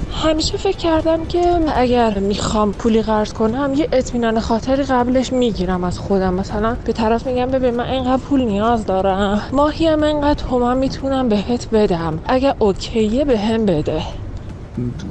همیشه 0.09 0.57
فکر 0.57 0.77
کردم 0.77 1.25
که 1.25 1.59
اگر 1.75 2.19
می‌خوام 2.19 2.73
پولی 2.73 3.01
قرض 3.01 3.33
کنم 3.33 3.73
یه 3.75 3.89
اطمینان 3.91 4.39
خاطری 4.39 4.83
قبلش 4.83 5.33
می‌گیرم 5.33 5.83
از 5.83 5.99
خودم. 5.99 6.33
مثلا 6.33 6.77
به 6.83 6.93
طرف 6.93 7.27
میگم 7.27 7.51
ببین 7.51 7.75
من 7.75 7.85
اینقدر 7.85 8.21
پول 8.21 8.41
نیاز 8.45 8.85
دارم. 8.85 9.41
ماهی 9.51 9.87
هم 9.87 10.03
اینقدر 10.03 10.33
تومن 10.33 10.77
می‌تونم 10.77 11.29
بهت 11.29 11.67
بدم. 11.71 12.21
اگر 12.25 12.53
اوکیه 12.59 13.25
به 13.25 13.39
هم 13.39 13.65
بده. 13.65 14.01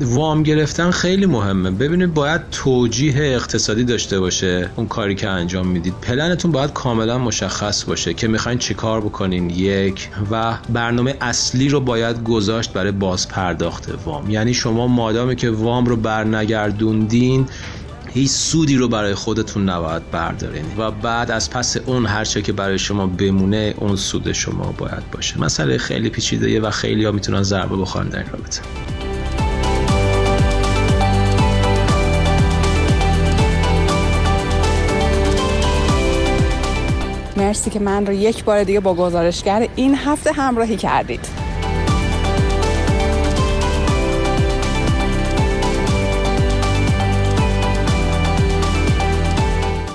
وام 0.01 0.43
گرفتن 0.43 0.91
خیلی 0.91 1.27
مهمه. 1.27 1.71
ببینید 1.71 2.15
باید 2.15 2.41
توجیه 2.51 3.15
اقتصادی 3.17 3.85
داشته 3.85 4.21
باشه 4.21 4.71
اون 4.77 4.87
کاری 4.87 5.15
که 5.15 5.29
انجام 5.29 5.67
می‌دید. 5.67 5.95
پلنتون 6.03 6.53
باید 6.53 6.73
کاملا 6.73 7.19
مشخص 7.19 7.85
باشه 7.85 8.15
که 8.15 8.29
می‌خواین 8.29 8.59
چیکار 8.59 9.01
بکنین. 9.01 9.51
یک 9.51 10.09
و 10.31 10.55
برنامه 10.73 11.17
اصلی 11.21 11.69
رو 11.69 11.81
باید 11.81 12.23
گذاشت 12.23 12.73
برای 12.73 12.93
باز 12.93 13.29
پرداخت 13.29 13.89
وام. 14.05 14.31
یعنی 14.31 14.55
شما 14.55 14.87
مادامی 14.87 15.37
که 15.37 15.51
وام 15.51 15.87
رو 15.87 15.97
برنگردوندین 15.97 17.47
هیچ 18.15 18.31
سودی 18.31 18.77
رو 18.77 18.89
برای 18.89 19.15
خودتون 19.15 19.69
نباید 19.69 20.11
بردارین. 20.11 20.65
و 20.79 20.91
بعد 20.91 21.31
از 21.31 21.51
پس 21.51 21.77
اون 21.77 22.07
هرچه 22.07 22.43
که 22.43 22.53
برای 22.53 22.79
شما 22.79 23.07
بمونه 23.07 23.75
اون 23.77 23.97
سود 23.97 24.33
شما 24.33 24.75
باید 24.79 25.11
باشه. 25.13 25.41
مسئله 25.41 25.79
خیلی 25.79 26.11
پیچیده 26.11 26.61
و 26.61 26.71
خیلی 26.71 27.05
ها 27.05 27.13
می‌تونن 27.13 27.43
ضربه 27.43 27.77
بخورن 27.77 28.09
در 28.09 28.19
این 28.19 28.29
رابطه. 28.33 28.61
مرسی 37.53 37.71
که 37.71 37.81
من 37.81 38.07
رو 38.07 38.13
یک 38.13 38.45
بار 38.45 38.65
دیگه 38.65 38.81
با 38.81 38.95
گزارشگر 38.95 39.69
این 39.77 39.95
هفته 39.95 40.33
همراهی 40.33 40.77
کردید 40.77 41.21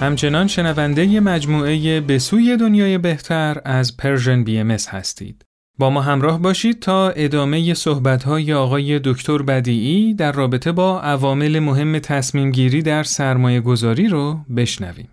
همچنان 0.02 0.48
شنونده 0.48 1.20
مجموعه 1.20 2.02
به 2.02 2.20
سوی 2.20 2.58
دنیای 2.58 2.98
بهتر 2.98 3.62
از 3.66 3.98
Persian 3.98 4.44
BMS 4.44 4.72
هستید. 4.72 5.46
با 5.80 5.90
ما 5.90 6.02
همراه 6.02 6.40
باشید 6.40 6.80
تا 6.80 7.10
ادامه 7.10 7.74
صحبت‌های 7.74 8.54
آقای 8.54 9.00
دکتر 9.04 9.38
بدیعی 9.38 10.14
در 10.14 10.32
رابطه 10.32 10.72
با 10.72 11.02
عوامل 11.02 11.60
مهم 11.60 12.00
تصمیم 12.00 12.52
گیری 12.52 12.82
در 12.82 13.04
سرمایه 13.04 13.62
گذاری 13.62 14.08
رو 14.08 14.38
بشنویم. 14.58 15.10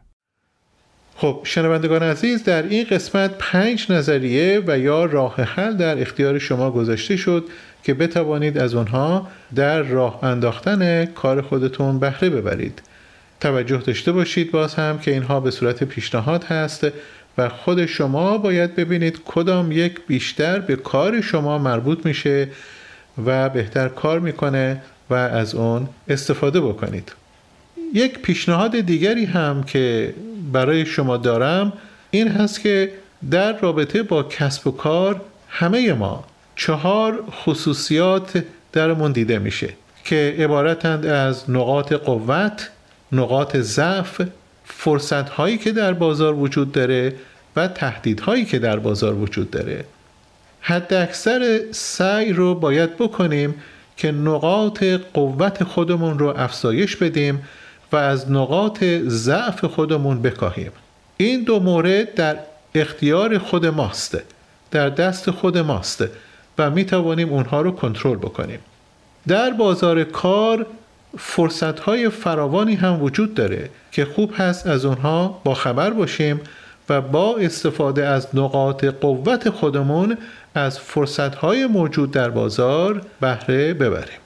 خب 1.16 1.40
شنوندگان 1.44 2.02
عزیز 2.02 2.44
در 2.44 2.62
این 2.62 2.84
قسمت 2.90 3.30
پنج 3.38 3.92
نظریه 3.92 4.62
و 4.66 4.78
یا 4.78 5.04
راه 5.04 5.36
حل 5.36 5.76
در 5.76 6.00
اختیار 6.00 6.38
شما 6.38 6.70
گذاشته 6.70 7.16
شد 7.16 7.44
که 7.82 7.94
بتوانید 7.94 8.58
از 8.58 8.74
آنها 8.74 9.28
در 9.54 9.82
راه 9.82 10.24
انداختن 10.24 11.04
کار 11.04 11.42
خودتون 11.42 11.98
بهره 11.98 12.30
ببرید. 12.30 12.82
توجه 13.40 13.76
داشته 13.76 14.12
باشید 14.12 14.50
باز 14.50 14.74
هم 14.74 14.98
که 14.98 15.10
اینها 15.10 15.40
به 15.40 15.50
صورت 15.50 15.84
پیشنهاد 15.84 16.44
هست 16.44 16.86
و 17.38 17.48
خود 17.48 17.86
شما 17.86 18.38
باید 18.38 18.76
ببینید 18.76 19.20
کدام 19.24 19.72
یک 19.72 20.00
بیشتر 20.06 20.60
به 20.60 20.76
کار 20.76 21.20
شما 21.20 21.58
مربوط 21.58 22.06
میشه 22.06 22.48
و 23.26 23.48
بهتر 23.48 23.88
کار 23.88 24.20
می‌کنه 24.20 24.82
و 25.10 25.14
از 25.14 25.54
اون 25.54 25.88
استفاده 26.08 26.60
بکنید 26.60 27.12
یک 27.94 28.18
پیشنهاد 28.18 28.80
دیگری 28.80 29.24
هم 29.24 29.62
که 29.62 30.14
برای 30.54 30.86
شما 30.86 31.16
دارم 31.16 31.72
این 32.10 32.28
هست 32.28 32.60
که 32.60 32.92
در 33.30 33.58
رابطه 33.58 34.02
با 34.02 34.22
کسب 34.22 34.66
و 34.66 34.70
کار 34.70 35.20
همه 35.48 35.92
ما 35.92 36.24
چهار 36.56 37.24
خصوصیات 37.30 38.44
درمون 38.72 39.12
دیده 39.12 39.38
میشه 39.38 39.68
که 40.04 40.34
عبارتند 40.38 41.06
از 41.06 41.50
نقاط 41.50 41.92
قوت، 41.92 42.70
نقاط 43.12 43.56
ضعف 43.56 44.20
فرصت 44.64 45.28
هایی 45.28 45.58
که 45.58 45.72
در 45.72 45.92
بازار 45.92 46.34
وجود 46.34 46.72
داره 46.72 47.14
و 47.56 47.68
تهدیدهایی 47.68 48.44
که 48.44 48.58
در 48.58 48.78
بازار 48.78 49.14
وجود 49.14 49.50
داره. 49.50 49.84
حد 50.60 50.94
اکثر 50.94 51.60
سعی 51.72 52.32
رو 52.32 52.54
باید 52.54 52.96
بکنیم 52.96 53.54
که 53.96 54.12
نقاط 54.12 54.84
قوت 55.14 55.64
خودمون 55.64 56.18
رو 56.18 56.34
افزایش 56.36 56.96
بدیم 56.96 57.42
و 57.94 57.96
از 57.96 58.30
نقاط 58.30 58.84
ضعف 59.06 59.64
خودمون 59.64 60.22
بکاهیم. 60.22 60.72
این 61.16 61.44
دو 61.44 61.60
مورد 61.60 62.14
در 62.14 62.36
اختیار 62.74 63.38
خود 63.38 63.66
ماست 63.66 64.18
در 64.70 64.90
دست 64.90 65.30
خود 65.30 65.58
ماست 65.58 66.04
و 66.58 66.70
می 66.70 66.84
توانیم 66.84 67.32
اونها 67.32 67.60
رو 67.60 67.70
کنترل 67.70 68.16
بکنیم. 68.16 68.58
در 69.28 69.50
بازار 69.50 70.04
کار 70.04 70.66
فرصت 71.18 71.80
های 71.80 72.08
فراوانی 72.08 72.74
هم 72.74 73.02
وجود 73.02 73.34
داره 73.34 73.70
که 73.92 74.04
خوب 74.04 74.32
هست 74.36 74.66
از 74.66 74.84
اونها 74.84 75.40
با 75.44 75.54
خبر 75.54 75.90
باشیم 75.90 76.40
و 76.88 77.00
با 77.00 77.36
استفاده 77.36 78.06
از 78.06 78.28
نقاط 78.34 78.84
قوت 78.84 79.50
خودمون 79.50 80.18
از 80.54 80.78
فرصت 80.78 81.34
های 81.34 81.66
موجود 81.66 82.10
در 82.10 82.30
بازار 82.30 83.02
بهره 83.20 83.74
ببریم. 83.74 84.20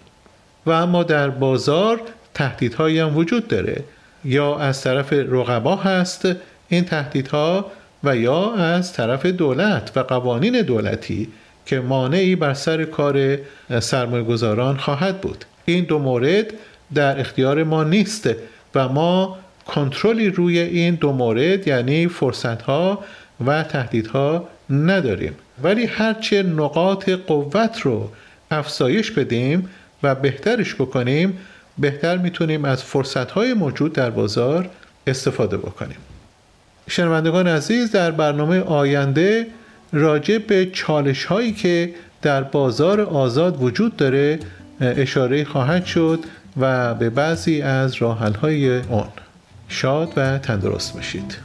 و 0.66 0.70
اما 0.70 1.02
در 1.02 1.30
بازار 1.30 2.00
تهدیدهایی 2.38 2.98
هم 2.98 3.16
وجود 3.16 3.48
داره. 3.48 3.84
یا 4.24 4.58
از 4.58 4.82
طرف 4.82 5.12
رقبا 5.12 5.76
هست 5.76 6.28
این 6.68 6.84
تهدیدها 6.84 7.70
و 8.04 8.16
یا 8.16 8.54
از 8.54 8.92
طرف 8.92 9.26
دولت 9.26 9.92
و 9.96 10.00
قوانین 10.00 10.62
دولتی 10.62 11.28
که 11.66 11.80
مانعی 11.80 12.36
بر 12.36 12.54
سر 12.54 12.84
کار 12.84 13.38
سرمایه‌گذاران 13.80 14.76
خواهد 14.76 15.20
بود. 15.20 15.44
این 15.64 15.84
دو 15.84 15.98
مورد 15.98 16.46
در 16.94 17.20
اختیار 17.20 17.64
ما 17.64 17.84
نیست 17.84 18.30
و 18.74 18.88
ما 18.88 19.38
کنترلی 19.66 20.30
روی 20.30 20.58
این 20.58 20.94
دو 20.94 21.12
مورد 21.12 21.68
یعنی 21.68 22.08
فرصت 22.08 22.62
ها 22.62 23.04
و 23.46 23.62
تهدیدها 23.62 24.48
نداریم. 24.70 25.34
ولی 25.62 25.86
هرچه 25.86 26.42
نقاط 26.42 27.10
قوت 27.10 27.80
رو 27.80 28.10
افزایش 28.50 29.10
بدیم 29.10 29.68
و 30.02 30.14
بهترش 30.14 30.74
بکنیم 30.74 31.38
بهتر 31.78 32.16
می‌تونیم 32.16 32.64
از 32.64 32.82
فرصت 32.82 33.30
های 33.30 33.54
موجود 33.54 33.92
در 33.92 34.10
بازار 34.10 34.70
استفاده 35.06 35.56
بکنیم. 35.56 35.96
شنوندگان 36.88 37.46
عزیز 37.46 37.92
در 37.92 38.10
برنامه 38.10 38.60
آینده 38.60 39.46
راجع 39.92 40.38
به 40.38 40.66
چالش 40.72 41.24
هایی 41.24 41.52
که 41.52 41.94
در 42.22 42.42
بازار 42.42 43.00
آزاد 43.00 43.62
وجود 43.62 43.96
داره 43.96 44.38
اشاره 44.80 45.44
خواهد 45.44 45.84
شد 45.84 46.18
و 46.60 46.94
به 46.94 47.10
بعضی 47.10 47.62
از 47.62 47.96
های 48.42 48.78
اون 48.78 49.08
شاد 49.68 50.12
و 50.16 50.38
تندرست 50.38 50.94
باشید. 50.94 51.36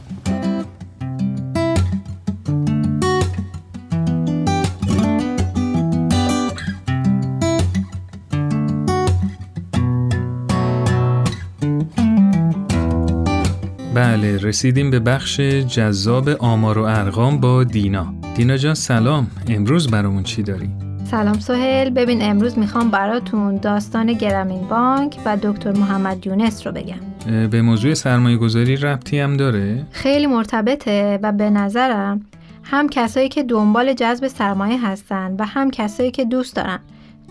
رسیدیم 14.44 14.92
به 14.92 15.00
بخش 15.00 15.40
جذاب 15.40 16.30
آمار 16.30 16.78
و 16.78 16.82
ارقام 16.82 17.38
با 17.38 17.64
دینا. 17.64 18.14
دینا 18.36 18.58
جان 18.58 18.74
سلام. 18.74 19.28
امروز 19.48 19.88
برامون 19.88 20.24
چی 20.24 20.44
داری؟ 20.44 20.70
سلام 21.12 21.40
سهل 21.40 21.90
ببین 21.90 22.22
امروز 22.22 22.58
می‌خوام 22.58 22.92
براتون 22.92 23.56
داستان 23.56 24.14
گرامین 24.14 24.62
بانک 24.62 25.18
و 25.26 25.38
دکتر 25.44 25.72
محمد 25.72 26.28
یونس 26.28 26.68
رو 26.68 26.74
بگم. 26.74 27.48
به 27.50 27.62
موضوع 27.62 27.94
سرمایه 27.94 28.38
گذاری 28.38 28.76
ربطی 28.76 29.20
هم 29.20 29.38
داره؟ 29.38 29.86
خیلی 29.92 30.28
مرتبطه 30.28 31.20
و 31.24 31.32
به 31.32 31.50
نظرم 31.50 32.22
هم 32.64 32.90
کسایی 32.90 33.30
که 33.30 33.44
دنبال 33.44 33.94
جذب 33.94 34.28
سرمایه 34.28 34.88
هستن 34.88 35.36
و 35.40 35.46
هم 35.46 35.72
کسایی 35.72 36.12
که 36.12 36.26
دوست 36.26 36.56
دارن. 36.56 36.80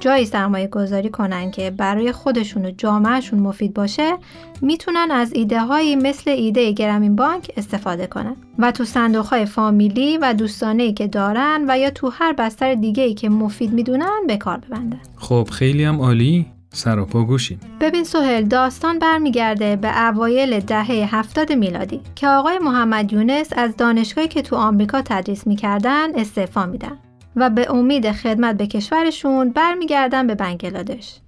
جایی 0.00 0.26
سرمایه 0.26 0.66
گذاری 0.66 1.10
کنن 1.10 1.50
که 1.50 1.70
برای 1.70 2.12
خودشون 2.12 2.64
و 2.64 2.70
جامعهشون 2.70 3.38
مفید 3.38 3.74
باشه 3.74 4.12
می‌تونن 4.60 5.10
از 5.10 5.32
ایده 5.32 5.60
هایی 5.60 5.96
مثل 5.96 6.30
ایده 6.30 6.72
گرامین 6.72 7.16
بانک 7.16 7.50
استفاده 7.56 8.06
کنن. 8.06 8.36
و 8.58 8.70
تو 8.70 8.84
صندوق 8.84 9.26
های 9.26 9.46
فامیلی 9.46 10.18
و 10.18 10.34
دوستانه 10.34 10.92
که 10.92 11.06
دارن 11.06 11.64
و 11.68 11.78
یا 11.78 11.90
تو 11.90 12.10
هر 12.10 12.32
بستر 12.32 12.74
دیگه 12.74 13.02
ای 13.02 13.14
که 13.14 13.28
مفید 13.28 13.72
می‌دونن 13.72 14.20
به 14.26 14.36
کار 14.36 14.58
ببندن 14.58 15.00
خب 15.16 15.48
خیلی 15.52 15.84
هم 15.84 16.00
عالی. 16.00 16.46
سراپا 16.74 17.24
گوشیم. 17.24 17.60
ببین 17.80 18.04
سهل 18.04 18.42
داستان 18.42 18.98
برمیگرده 18.98 19.76
به 19.76 20.08
اوایل 20.08 20.60
دهه 20.60 21.16
هفتاد 21.16 21.52
میلادی 21.52 22.00
که 22.14 22.28
آقای 22.28 22.58
محمد 22.58 23.12
یونس 23.12 23.48
از 23.56 23.76
دانشگاهی 23.76 24.28
که 24.28 24.42
تو 24.42 24.56
آمریکا 24.56 25.02
تدریس 25.02 25.46
می‌کردن 25.46 26.18
استعفا 26.18 26.66
میدن. 26.66 26.98
و 27.36 27.50
به 27.50 27.70
امید 27.70 28.12
خدمت 28.12 28.56
به 28.56 28.66
کشورشون 28.66 29.50
برمیگردن 29.50 30.26
به 30.26 30.34
بنگلادش 30.34 31.18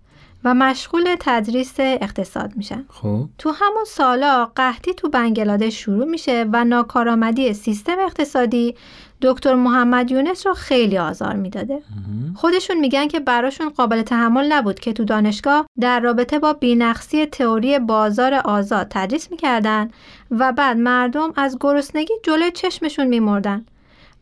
و 0.44 0.54
مشغول 0.54 1.16
تدریس 1.20 1.74
اقتصاد 1.78 2.52
میشن. 2.56 2.84
خب 2.88 3.24
تو 3.38 3.50
همون 3.50 3.84
سالا 3.86 4.50
قحطی 4.56 4.94
تو 4.94 5.08
بنگلادش 5.08 5.74
شروع 5.74 6.04
میشه 6.04 6.46
و 6.52 6.64
ناکارآمدی 6.64 7.54
سیستم 7.54 7.96
اقتصادی 7.98 8.74
دکتر 9.22 9.54
محمد 9.54 10.10
یونس 10.10 10.46
رو 10.46 10.54
خیلی 10.54 10.98
آزار 10.98 11.34
می‌داده. 11.34 11.82
خودشون 12.34 12.76
میگن 12.76 13.08
که 13.08 13.20
براشون 13.20 13.68
قابل 13.68 14.02
تحمل 14.02 14.52
نبود 14.52 14.80
که 14.80 14.92
تو 14.92 15.04
دانشگاه 15.04 15.66
در 15.80 16.00
رابطه 16.00 16.38
با 16.38 16.52
بینقصی 16.52 17.26
تئوری 17.26 17.78
بازار 17.78 18.34
آزاد 18.34 18.86
تدریس 18.90 19.30
می‌کردن 19.30 19.90
و 20.30 20.52
بعد 20.52 20.76
مردم 20.76 21.32
از 21.36 21.56
گرسنگی 21.60 22.14
جلوی 22.22 22.50
چشمشون 22.50 23.06
میمردن. 23.06 23.66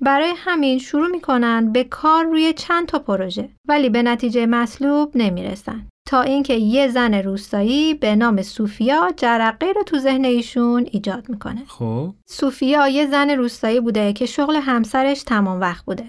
برای 0.02 0.32
همین 0.36 0.78
شروع 0.78 1.08
می‌کنن 1.08 1.72
به 1.72 1.84
کار 1.84 2.24
روی 2.24 2.52
چند 2.52 2.86
تا 2.86 2.98
پروژه 2.98 3.48
ولی 3.68 3.88
به 3.88 4.02
نتیجه 4.02 4.46
مطلوب 4.46 5.10
نمی‌رسن 5.14 5.86
تا 6.08 6.22
اینکه 6.22 6.54
یه 6.54 6.88
زن 6.88 7.14
روستایی 7.14 7.94
به 7.94 8.16
نام 8.16 8.42
سوفیا 8.42 9.12
جرقه 9.16 9.72
رو 9.72 9.82
تو 9.82 9.98
ذهن 9.98 10.24
ایشون 10.24 10.86
ایجاد 10.90 11.28
می‌کنه. 11.28 11.62
خب 11.66 12.14
سوفیا 12.26 12.88
یه 12.88 13.06
زن 13.06 13.30
روستایی 13.30 13.80
بوده 13.80 14.12
که 14.12 14.26
شغل 14.26 14.56
همسرش 14.56 15.22
تمام 15.22 15.60
وقت 15.60 15.84
بوده 15.84 16.04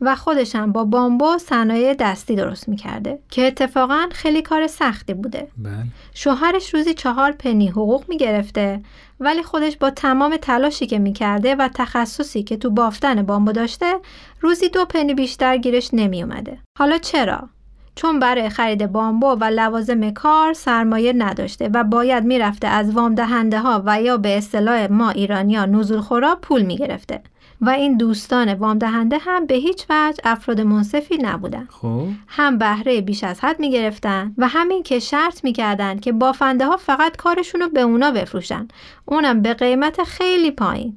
و 0.00 0.16
خودش 0.16 0.56
هم 0.56 0.72
با 0.72 0.84
بامبو 0.84 1.38
صنایع 1.38 1.94
دستی 1.94 2.36
درست 2.36 2.68
می‌کرده 2.68 3.18
که 3.30 3.46
اتفاقا 3.46 4.08
خیلی 4.12 4.42
کار 4.42 4.66
سختی 4.66 5.14
بوده. 5.14 5.48
بله. 5.56 5.86
شوهرش 6.14 6.74
روزی 6.74 6.94
چهار 6.94 7.32
پنی 7.32 7.68
حقوق 7.68 8.04
می‌گرفته 8.08 8.80
ولی 9.20 9.42
خودش 9.42 9.76
با 9.76 9.90
تمام 9.90 10.36
تلاشی 10.36 10.86
که 10.86 10.98
می‌کرده 10.98 11.54
و 11.54 11.68
تخصصی 11.74 12.42
که 12.42 12.56
تو 12.56 12.70
بافتن 12.70 13.22
بامبو 13.22 13.52
داشته 13.52 13.94
روزی 14.40 14.68
دو 14.68 14.84
پنی 14.84 15.14
بیشتر 15.14 15.56
گیرش 15.56 15.90
نمیومده. 15.92 16.58
حالا 16.78 16.98
چرا؟ 16.98 17.48
چون 17.94 18.18
برای 18.18 18.48
خرید 18.48 18.92
بامبو 18.92 19.26
و 19.26 19.44
لوازم 19.44 20.10
کار 20.10 20.52
سرمایه 20.52 21.12
نداشته 21.12 21.70
و 21.74 21.84
باید 21.84 22.24
می‌رفته 22.24 22.68
از 22.68 22.90
وام 22.90 23.14
دهنده 23.14 23.60
ها 23.60 23.82
و 23.86 24.02
یا 24.02 24.16
به 24.16 24.38
اصطلاح 24.38 24.86
ما 24.92 25.10
ایرانیا 25.10 25.66
نزول 25.66 26.00
خورا 26.00 26.38
پول 26.42 26.62
می‌گرفته 26.62 27.22
و 27.60 27.70
این 27.70 27.96
دوستان 27.96 28.54
وام 28.54 28.78
دهنده 28.78 29.18
هم 29.18 29.46
به 29.46 29.54
هیچ 29.54 29.86
وجه 29.90 30.20
افراد 30.24 30.60
منصفی 30.60 31.18
نبودن. 31.18 31.68
خب. 31.70 32.06
هم 32.28 32.58
بهره 32.58 33.00
بیش 33.00 33.24
از 33.24 33.40
حد 33.40 33.60
می‌گرفتن 33.60 34.34
و 34.38 34.48
همین 34.48 34.82
که 34.82 34.98
شرط 34.98 35.44
می‌کردن 35.44 35.98
که 35.98 36.12
بافنده 36.12 36.66
ها 36.66 36.76
فقط 36.76 37.16
کارشون 37.16 37.60
رو 37.60 37.68
به 37.68 37.80
اونا 37.80 38.10
بفروشن. 38.10 38.68
اونم 39.06 39.42
به 39.42 39.54
قیمت 39.54 40.02
خیلی 40.02 40.50
پایین. 40.50 40.96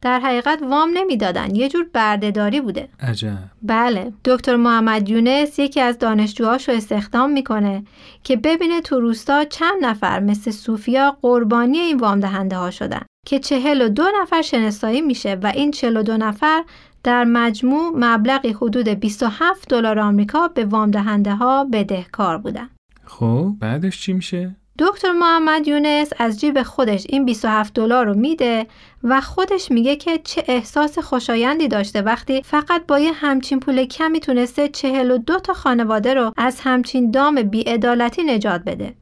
در 0.00 0.20
حقیقت 0.20 0.62
وام 0.62 0.90
نمی‌دادن. 0.94 1.54
یه 1.54 1.68
جور 1.68 1.86
بردهداری 1.92 2.60
بوده. 2.60 2.88
عجب. 3.00 3.38
بله. 3.62 4.12
دکتر 4.24 4.56
محمد 4.56 5.08
یونس 5.08 5.58
یکی 5.58 5.80
از 5.80 5.98
دانشجوهاش 5.98 6.68
رو 6.68 6.74
استخدام 6.74 7.30
می‌کنه 7.30 7.84
که 8.24 8.36
ببینه 8.36 8.80
تو 8.80 9.00
روستا 9.00 9.44
چند 9.44 9.84
نفر 9.84 10.20
مثل 10.20 10.50
صوفیا 10.50 11.16
قربانی 11.22 11.78
این 11.78 11.96
وام 11.96 12.20
دهنده 12.20 12.56
ها 12.56 12.70
شدن. 12.70 13.02
که 13.26 13.38
چهل 13.38 13.82
و 13.82 13.88
دو 13.88 14.04
نفر 14.22 14.42
شناسایی 14.42 15.00
میشه 15.00 15.38
و 15.42 15.46
این 15.46 15.70
چهل 15.70 15.96
و 15.96 16.02
دو 16.02 16.16
نفر 16.16 16.64
در 17.04 17.24
مجموع 17.24 17.92
مبلغی 17.94 18.52
حدود 18.52 18.88
27 18.88 19.68
دلار 19.68 19.98
آمریکا 19.98 20.48
به 20.48 20.64
وام 20.64 20.90
دهنده 20.90 21.34
ها 21.34 21.64
بدهکار 21.72 22.38
بودن. 22.38 22.68
خب 23.04 23.52
بعدش 23.60 24.00
چی 24.00 24.12
میشه؟ 24.12 24.56
دکتر 24.78 25.12
محمد 25.12 25.68
یونس 25.68 26.10
از 26.18 26.40
جیب 26.40 26.62
خودش 26.62 27.06
این 27.08 27.24
27 27.24 27.74
دلار 27.74 28.06
رو 28.06 28.14
میده 28.14 28.66
و 29.02 29.20
خودش 29.20 29.70
میگه 29.70 29.96
که 29.96 30.18
چه 30.18 30.44
احساس 30.48 30.98
خوشایندی 30.98 31.68
داشته 31.68 32.02
وقتی 32.02 32.42
فقط 32.42 32.86
با 32.86 32.98
یه 32.98 33.12
همچین 33.12 33.60
پول 33.60 33.84
کمی 33.84 34.20
تونسته 34.20 34.68
42 34.68 35.38
تا 35.38 35.54
خانواده 35.54 36.14
رو 36.14 36.32
از 36.36 36.60
همچین 36.60 37.10
دام 37.10 37.42
بیعدالتی 37.42 38.22
نجات 38.22 38.62
بده. 38.66 38.94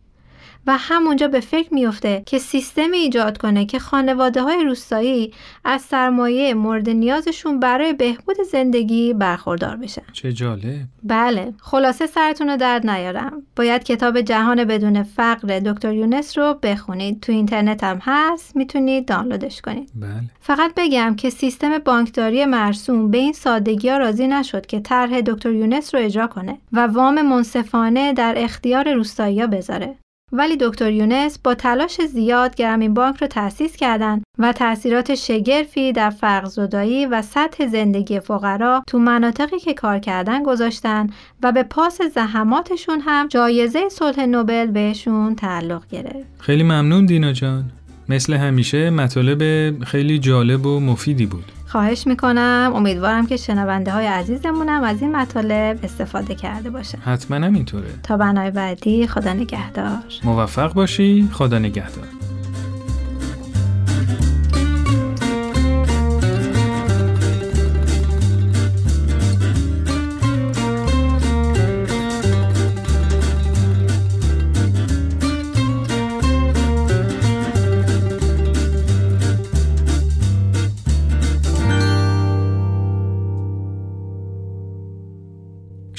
و 0.66 0.76
همونجا 0.78 1.28
به 1.28 1.40
فکر 1.40 1.74
میفته 1.74 2.22
که 2.26 2.38
سیستمی 2.38 2.96
ایجاد 2.96 3.38
کنه 3.38 3.66
که 3.66 3.78
خانواده 3.78 4.42
های 4.42 4.64
روستایی 4.64 5.32
از 5.64 5.82
سرمایه 5.82 6.54
مورد 6.54 6.90
نیازشون 6.90 7.60
برای 7.60 7.92
بهبود 7.92 8.36
زندگی 8.52 9.14
برخوردار 9.14 9.76
بشن. 9.76 10.02
چه 10.12 10.32
جالب. 10.32 10.80
بله، 11.02 11.54
خلاصه 11.58 12.06
سرتون 12.06 12.48
رو 12.50 12.56
درد 12.56 12.90
نیارم. 12.90 13.42
باید 13.56 13.84
کتاب 13.84 14.20
جهان 14.20 14.64
بدون 14.64 15.02
فقر 15.02 15.58
دکتر 15.58 15.92
یونس 15.92 16.38
رو 16.38 16.58
بخونید. 16.62 17.20
تو 17.20 17.32
اینترنت 17.32 17.84
هم 17.84 17.98
هست، 18.02 18.56
می‌تونید 18.56 19.06
دانلودش 19.06 19.60
کنید. 19.60 19.90
بله. 19.94 20.10
فقط 20.40 20.72
بگم 20.76 21.16
که 21.16 21.30
سیستم 21.30 21.78
بانکداری 21.78 22.44
مرسوم 22.44 23.10
به 23.10 23.18
این 23.18 23.32
سادگی 23.32 23.88
ها 23.88 23.96
راضی 23.98 24.26
نشد 24.26 24.66
که 24.66 24.80
طرح 24.80 25.20
دکتر 25.20 25.52
یونس 25.52 25.94
رو 25.94 26.00
اجرا 26.00 26.26
کنه 26.26 26.58
و 26.72 26.86
وام 26.86 27.22
منصفانه 27.22 28.12
در 28.12 28.34
اختیار 28.36 28.94
روستایی 28.94 29.46
بذاره. 29.46 29.96
ولی 30.32 30.56
دکتر 30.60 30.92
یونس 30.92 31.38
با 31.38 31.54
تلاش 31.54 32.00
زیاد 32.00 32.54
گرامین 32.54 32.94
بانک 32.94 33.16
رو 33.16 33.26
تأسیس 33.26 33.76
کردند 33.76 34.22
و 34.38 34.52
تأثیرات 34.52 35.14
شگرفی 35.14 35.92
در 35.92 36.12
زدایی 36.44 37.06
و 37.06 37.22
سطح 37.22 37.66
زندگی 37.66 38.20
فقرا 38.20 38.82
تو 38.86 38.98
مناطقی 38.98 39.58
که 39.58 39.74
کار 39.74 39.98
کردن 39.98 40.42
گذاشتن 40.42 41.06
و 41.42 41.52
به 41.52 41.62
پاس 41.62 42.02
زحماتشون 42.14 43.00
هم 43.00 43.28
جایزه 43.28 43.88
صلح 43.88 44.26
نوبل 44.26 44.66
بهشون 44.66 45.34
تعلق 45.34 45.82
گرفت. 45.88 46.26
خیلی 46.38 46.62
ممنون 46.62 47.06
دینا 47.06 47.32
جان. 47.32 47.64
مثل 48.08 48.34
همیشه 48.34 48.90
مطالب 48.90 49.84
خیلی 49.84 50.18
جالب 50.18 50.66
و 50.66 50.80
مفیدی 50.80 51.26
بود. 51.26 51.44
خواهش 51.70 52.06
می‌کنم. 52.06 52.72
امیدوارم 52.74 53.26
که 53.26 53.36
شنونده 53.36 53.90
های 53.90 54.06
عزیزمونم 54.06 54.82
از 54.82 55.02
این 55.02 55.16
مطالب 55.16 55.78
استفاده 55.82 56.34
کرده 56.34 56.70
باشن. 56.70 56.98
حتما 56.98 57.46
اینطوره. 57.46 57.88
تا 58.02 58.16
بنای 58.16 58.50
بعدی 58.50 59.06
خدا 59.06 59.32
نگهدار. 59.32 59.98
موفق 60.24 60.72
باشی. 60.72 61.28
خدا 61.32 61.58
نگهدار. 61.58 62.29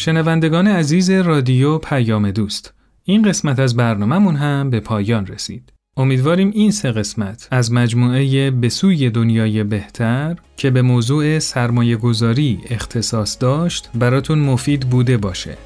شنوندگان 0.01 0.67
عزیز 0.67 1.09
رادیو 1.09 1.77
پیام 1.77 2.31
دوست 2.31 2.73
این 3.03 3.21
قسمت 3.21 3.59
از 3.59 3.75
برنامهمون 3.75 4.35
هم 4.35 4.69
به 4.69 4.79
پایان 4.79 5.27
رسید. 5.27 5.73
امیدواریم 5.97 6.51
این 6.53 6.71
سه 6.71 6.91
قسمت 6.91 7.47
از 7.51 7.71
مجموعه 7.71 8.51
به 8.51 8.69
سوی 8.69 9.09
دنیای 9.09 9.63
بهتر 9.63 10.35
که 10.57 10.69
به 10.69 10.81
موضوع 10.81 11.39
سرمایه 11.39 11.97
گذاری 11.97 12.59
اختصاص 12.69 13.37
داشت 13.39 13.89
براتون 13.95 14.39
مفید 14.39 14.89
بوده 14.89 15.17
باشه. 15.17 15.57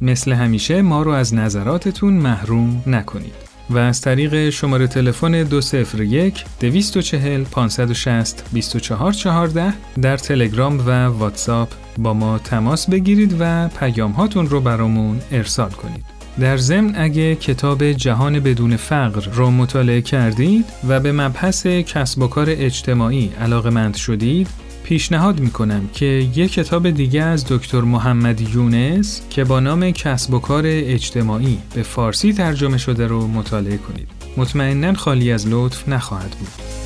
مثل 0.00 0.32
همیشه 0.32 0.82
ما 0.82 1.02
رو 1.02 1.10
از 1.10 1.34
نظراتتون 1.34 2.12
محروم 2.12 2.82
نکنید. 2.86 3.47
و 3.70 3.78
از 3.78 4.00
طریق 4.00 4.50
شماره 4.50 4.86
تلفن 4.86 5.42
201 5.42 6.44
240 6.60 7.44
560 7.44 8.44
2414 8.52 9.72
در 10.02 10.16
تلگرام 10.16 10.78
و 10.78 11.06
واتساپ 11.06 11.68
با 11.98 12.14
ما 12.14 12.38
تماس 12.38 12.90
بگیرید 12.90 13.36
و 13.40 13.68
پیام 13.68 14.10
هاتون 14.10 14.48
رو 14.48 14.60
برامون 14.60 15.20
ارسال 15.32 15.70
کنید. 15.70 16.04
در 16.40 16.56
ضمن 16.56 16.94
اگه 16.96 17.34
کتاب 17.34 17.92
جهان 17.92 18.40
بدون 18.40 18.76
فقر 18.76 19.30
رو 19.32 19.50
مطالعه 19.50 20.02
کردید 20.02 20.64
و 20.88 21.00
به 21.00 21.12
مبحث 21.12 21.66
کسب 21.66 22.22
و 22.22 22.26
کار 22.26 22.46
اجتماعی 22.48 23.32
علاقه 23.40 23.70
مند 23.70 23.96
شدید 23.96 24.48
پیشنهاد 24.88 25.40
می‌کنم 25.40 25.88
که 25.94 26.06
یک 26.06 26.52
کتاب 26.52 26.90
دیگه 26.90 27.22
از 27.22 27.44
دکتر 27.48 27.80
محمد 27.80 28.40
یونس 28.40 29.22
که 29.30 29.44
با 29.44 29.60
نام 29.60 29.90
کسب 29.90 30.34
و 30.34 30.38
کار 30.38 30.62
اجتماعی 30.66 31.58
به 31.74 31.82
فارسی 31.82 32.32
ترجمه 32.32 32.78
شده 32.78 33.06
رو 33.06 33.26
مطالعه 33.26 33.76
کنید. 33.76 34.08
مطمئنا 34.36 34.94
خالی 34.94 35.32
از 35.32 35.48
لطف 35.48 35.88
نخواهد 35.88 36.30
بود. 36.30 36.77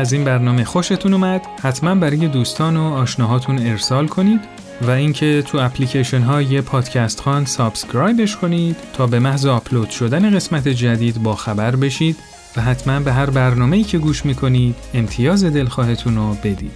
از 0.00 0.12
این 0.12 0.24
برنامه 0.24 0.64
خوشتون 0.64 1.14
اومد 1.14 1.46
حتما 1.62 1.94
برای 1.94 2.28
دوستان 2.28 2.76
و 2.76 2.82
آشناهاتون 2.82 3.58
ارسال 3.58 4.06
کنید 4.06 4.40
و 4.82 4.90
اینکه 4.90 5.42
تو 5.46 5.58
اپلیکیشن 5.58 6.20
های 6.20 6.60
پادکست 6.60 7.20
خوان 7.20 7.44
subscribe 7.44 8.19
ش 8.19 8.36
کنید 8.36 8.76
تا 8.92 9.06
به 9.06 9.18
محض 9.18 9.46
آپلود 9.46 9.90
شدن 9.90 10.34
قسمت 10.34 10.68
جدید 10.68 11.22
با 11.22 11.34
خبر 11.34 11.76
بشید 11.76 12.16
و 12.56 12.60
حتما 12.60 13.00
به 13.00 13.12
هر 13.12 13.30
برنامه‌ای 13.30 13.84
که 13.84 13.98
گوش 13.98 14.26
می‌کنید 14.26 14.76
امتیاز 14.94 15.44
دلخواهتون 15.44 16.16
رو 16.16 16.34
بدید. 16.34 16.72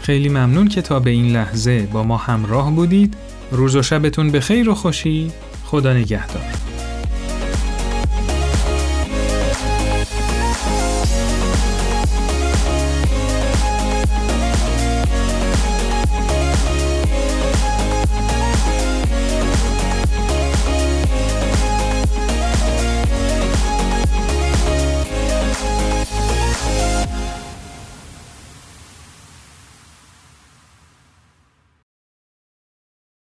خیلی 0.00 0.28
ممنون 0.28 0.68
که 0.68 0.82
تا 0.82 1.00
به 1.00 1.10
این 1.10 1.32
لحظه 1.32 1.88
با 1.92 2.02
ما 2.02 2.16
همراه 2.16 2.70
بودید. 2.70 3.14
روز 3.50 3.76
و 3.76 3.82
شبتون 3.82 4.30
به 4.30 4.40
خیر 4.40 4.68
و 4.68 4.74
خوشی. 4.74 5.32
خدا 5.64 5.92
نگهدار. 5.92 6.65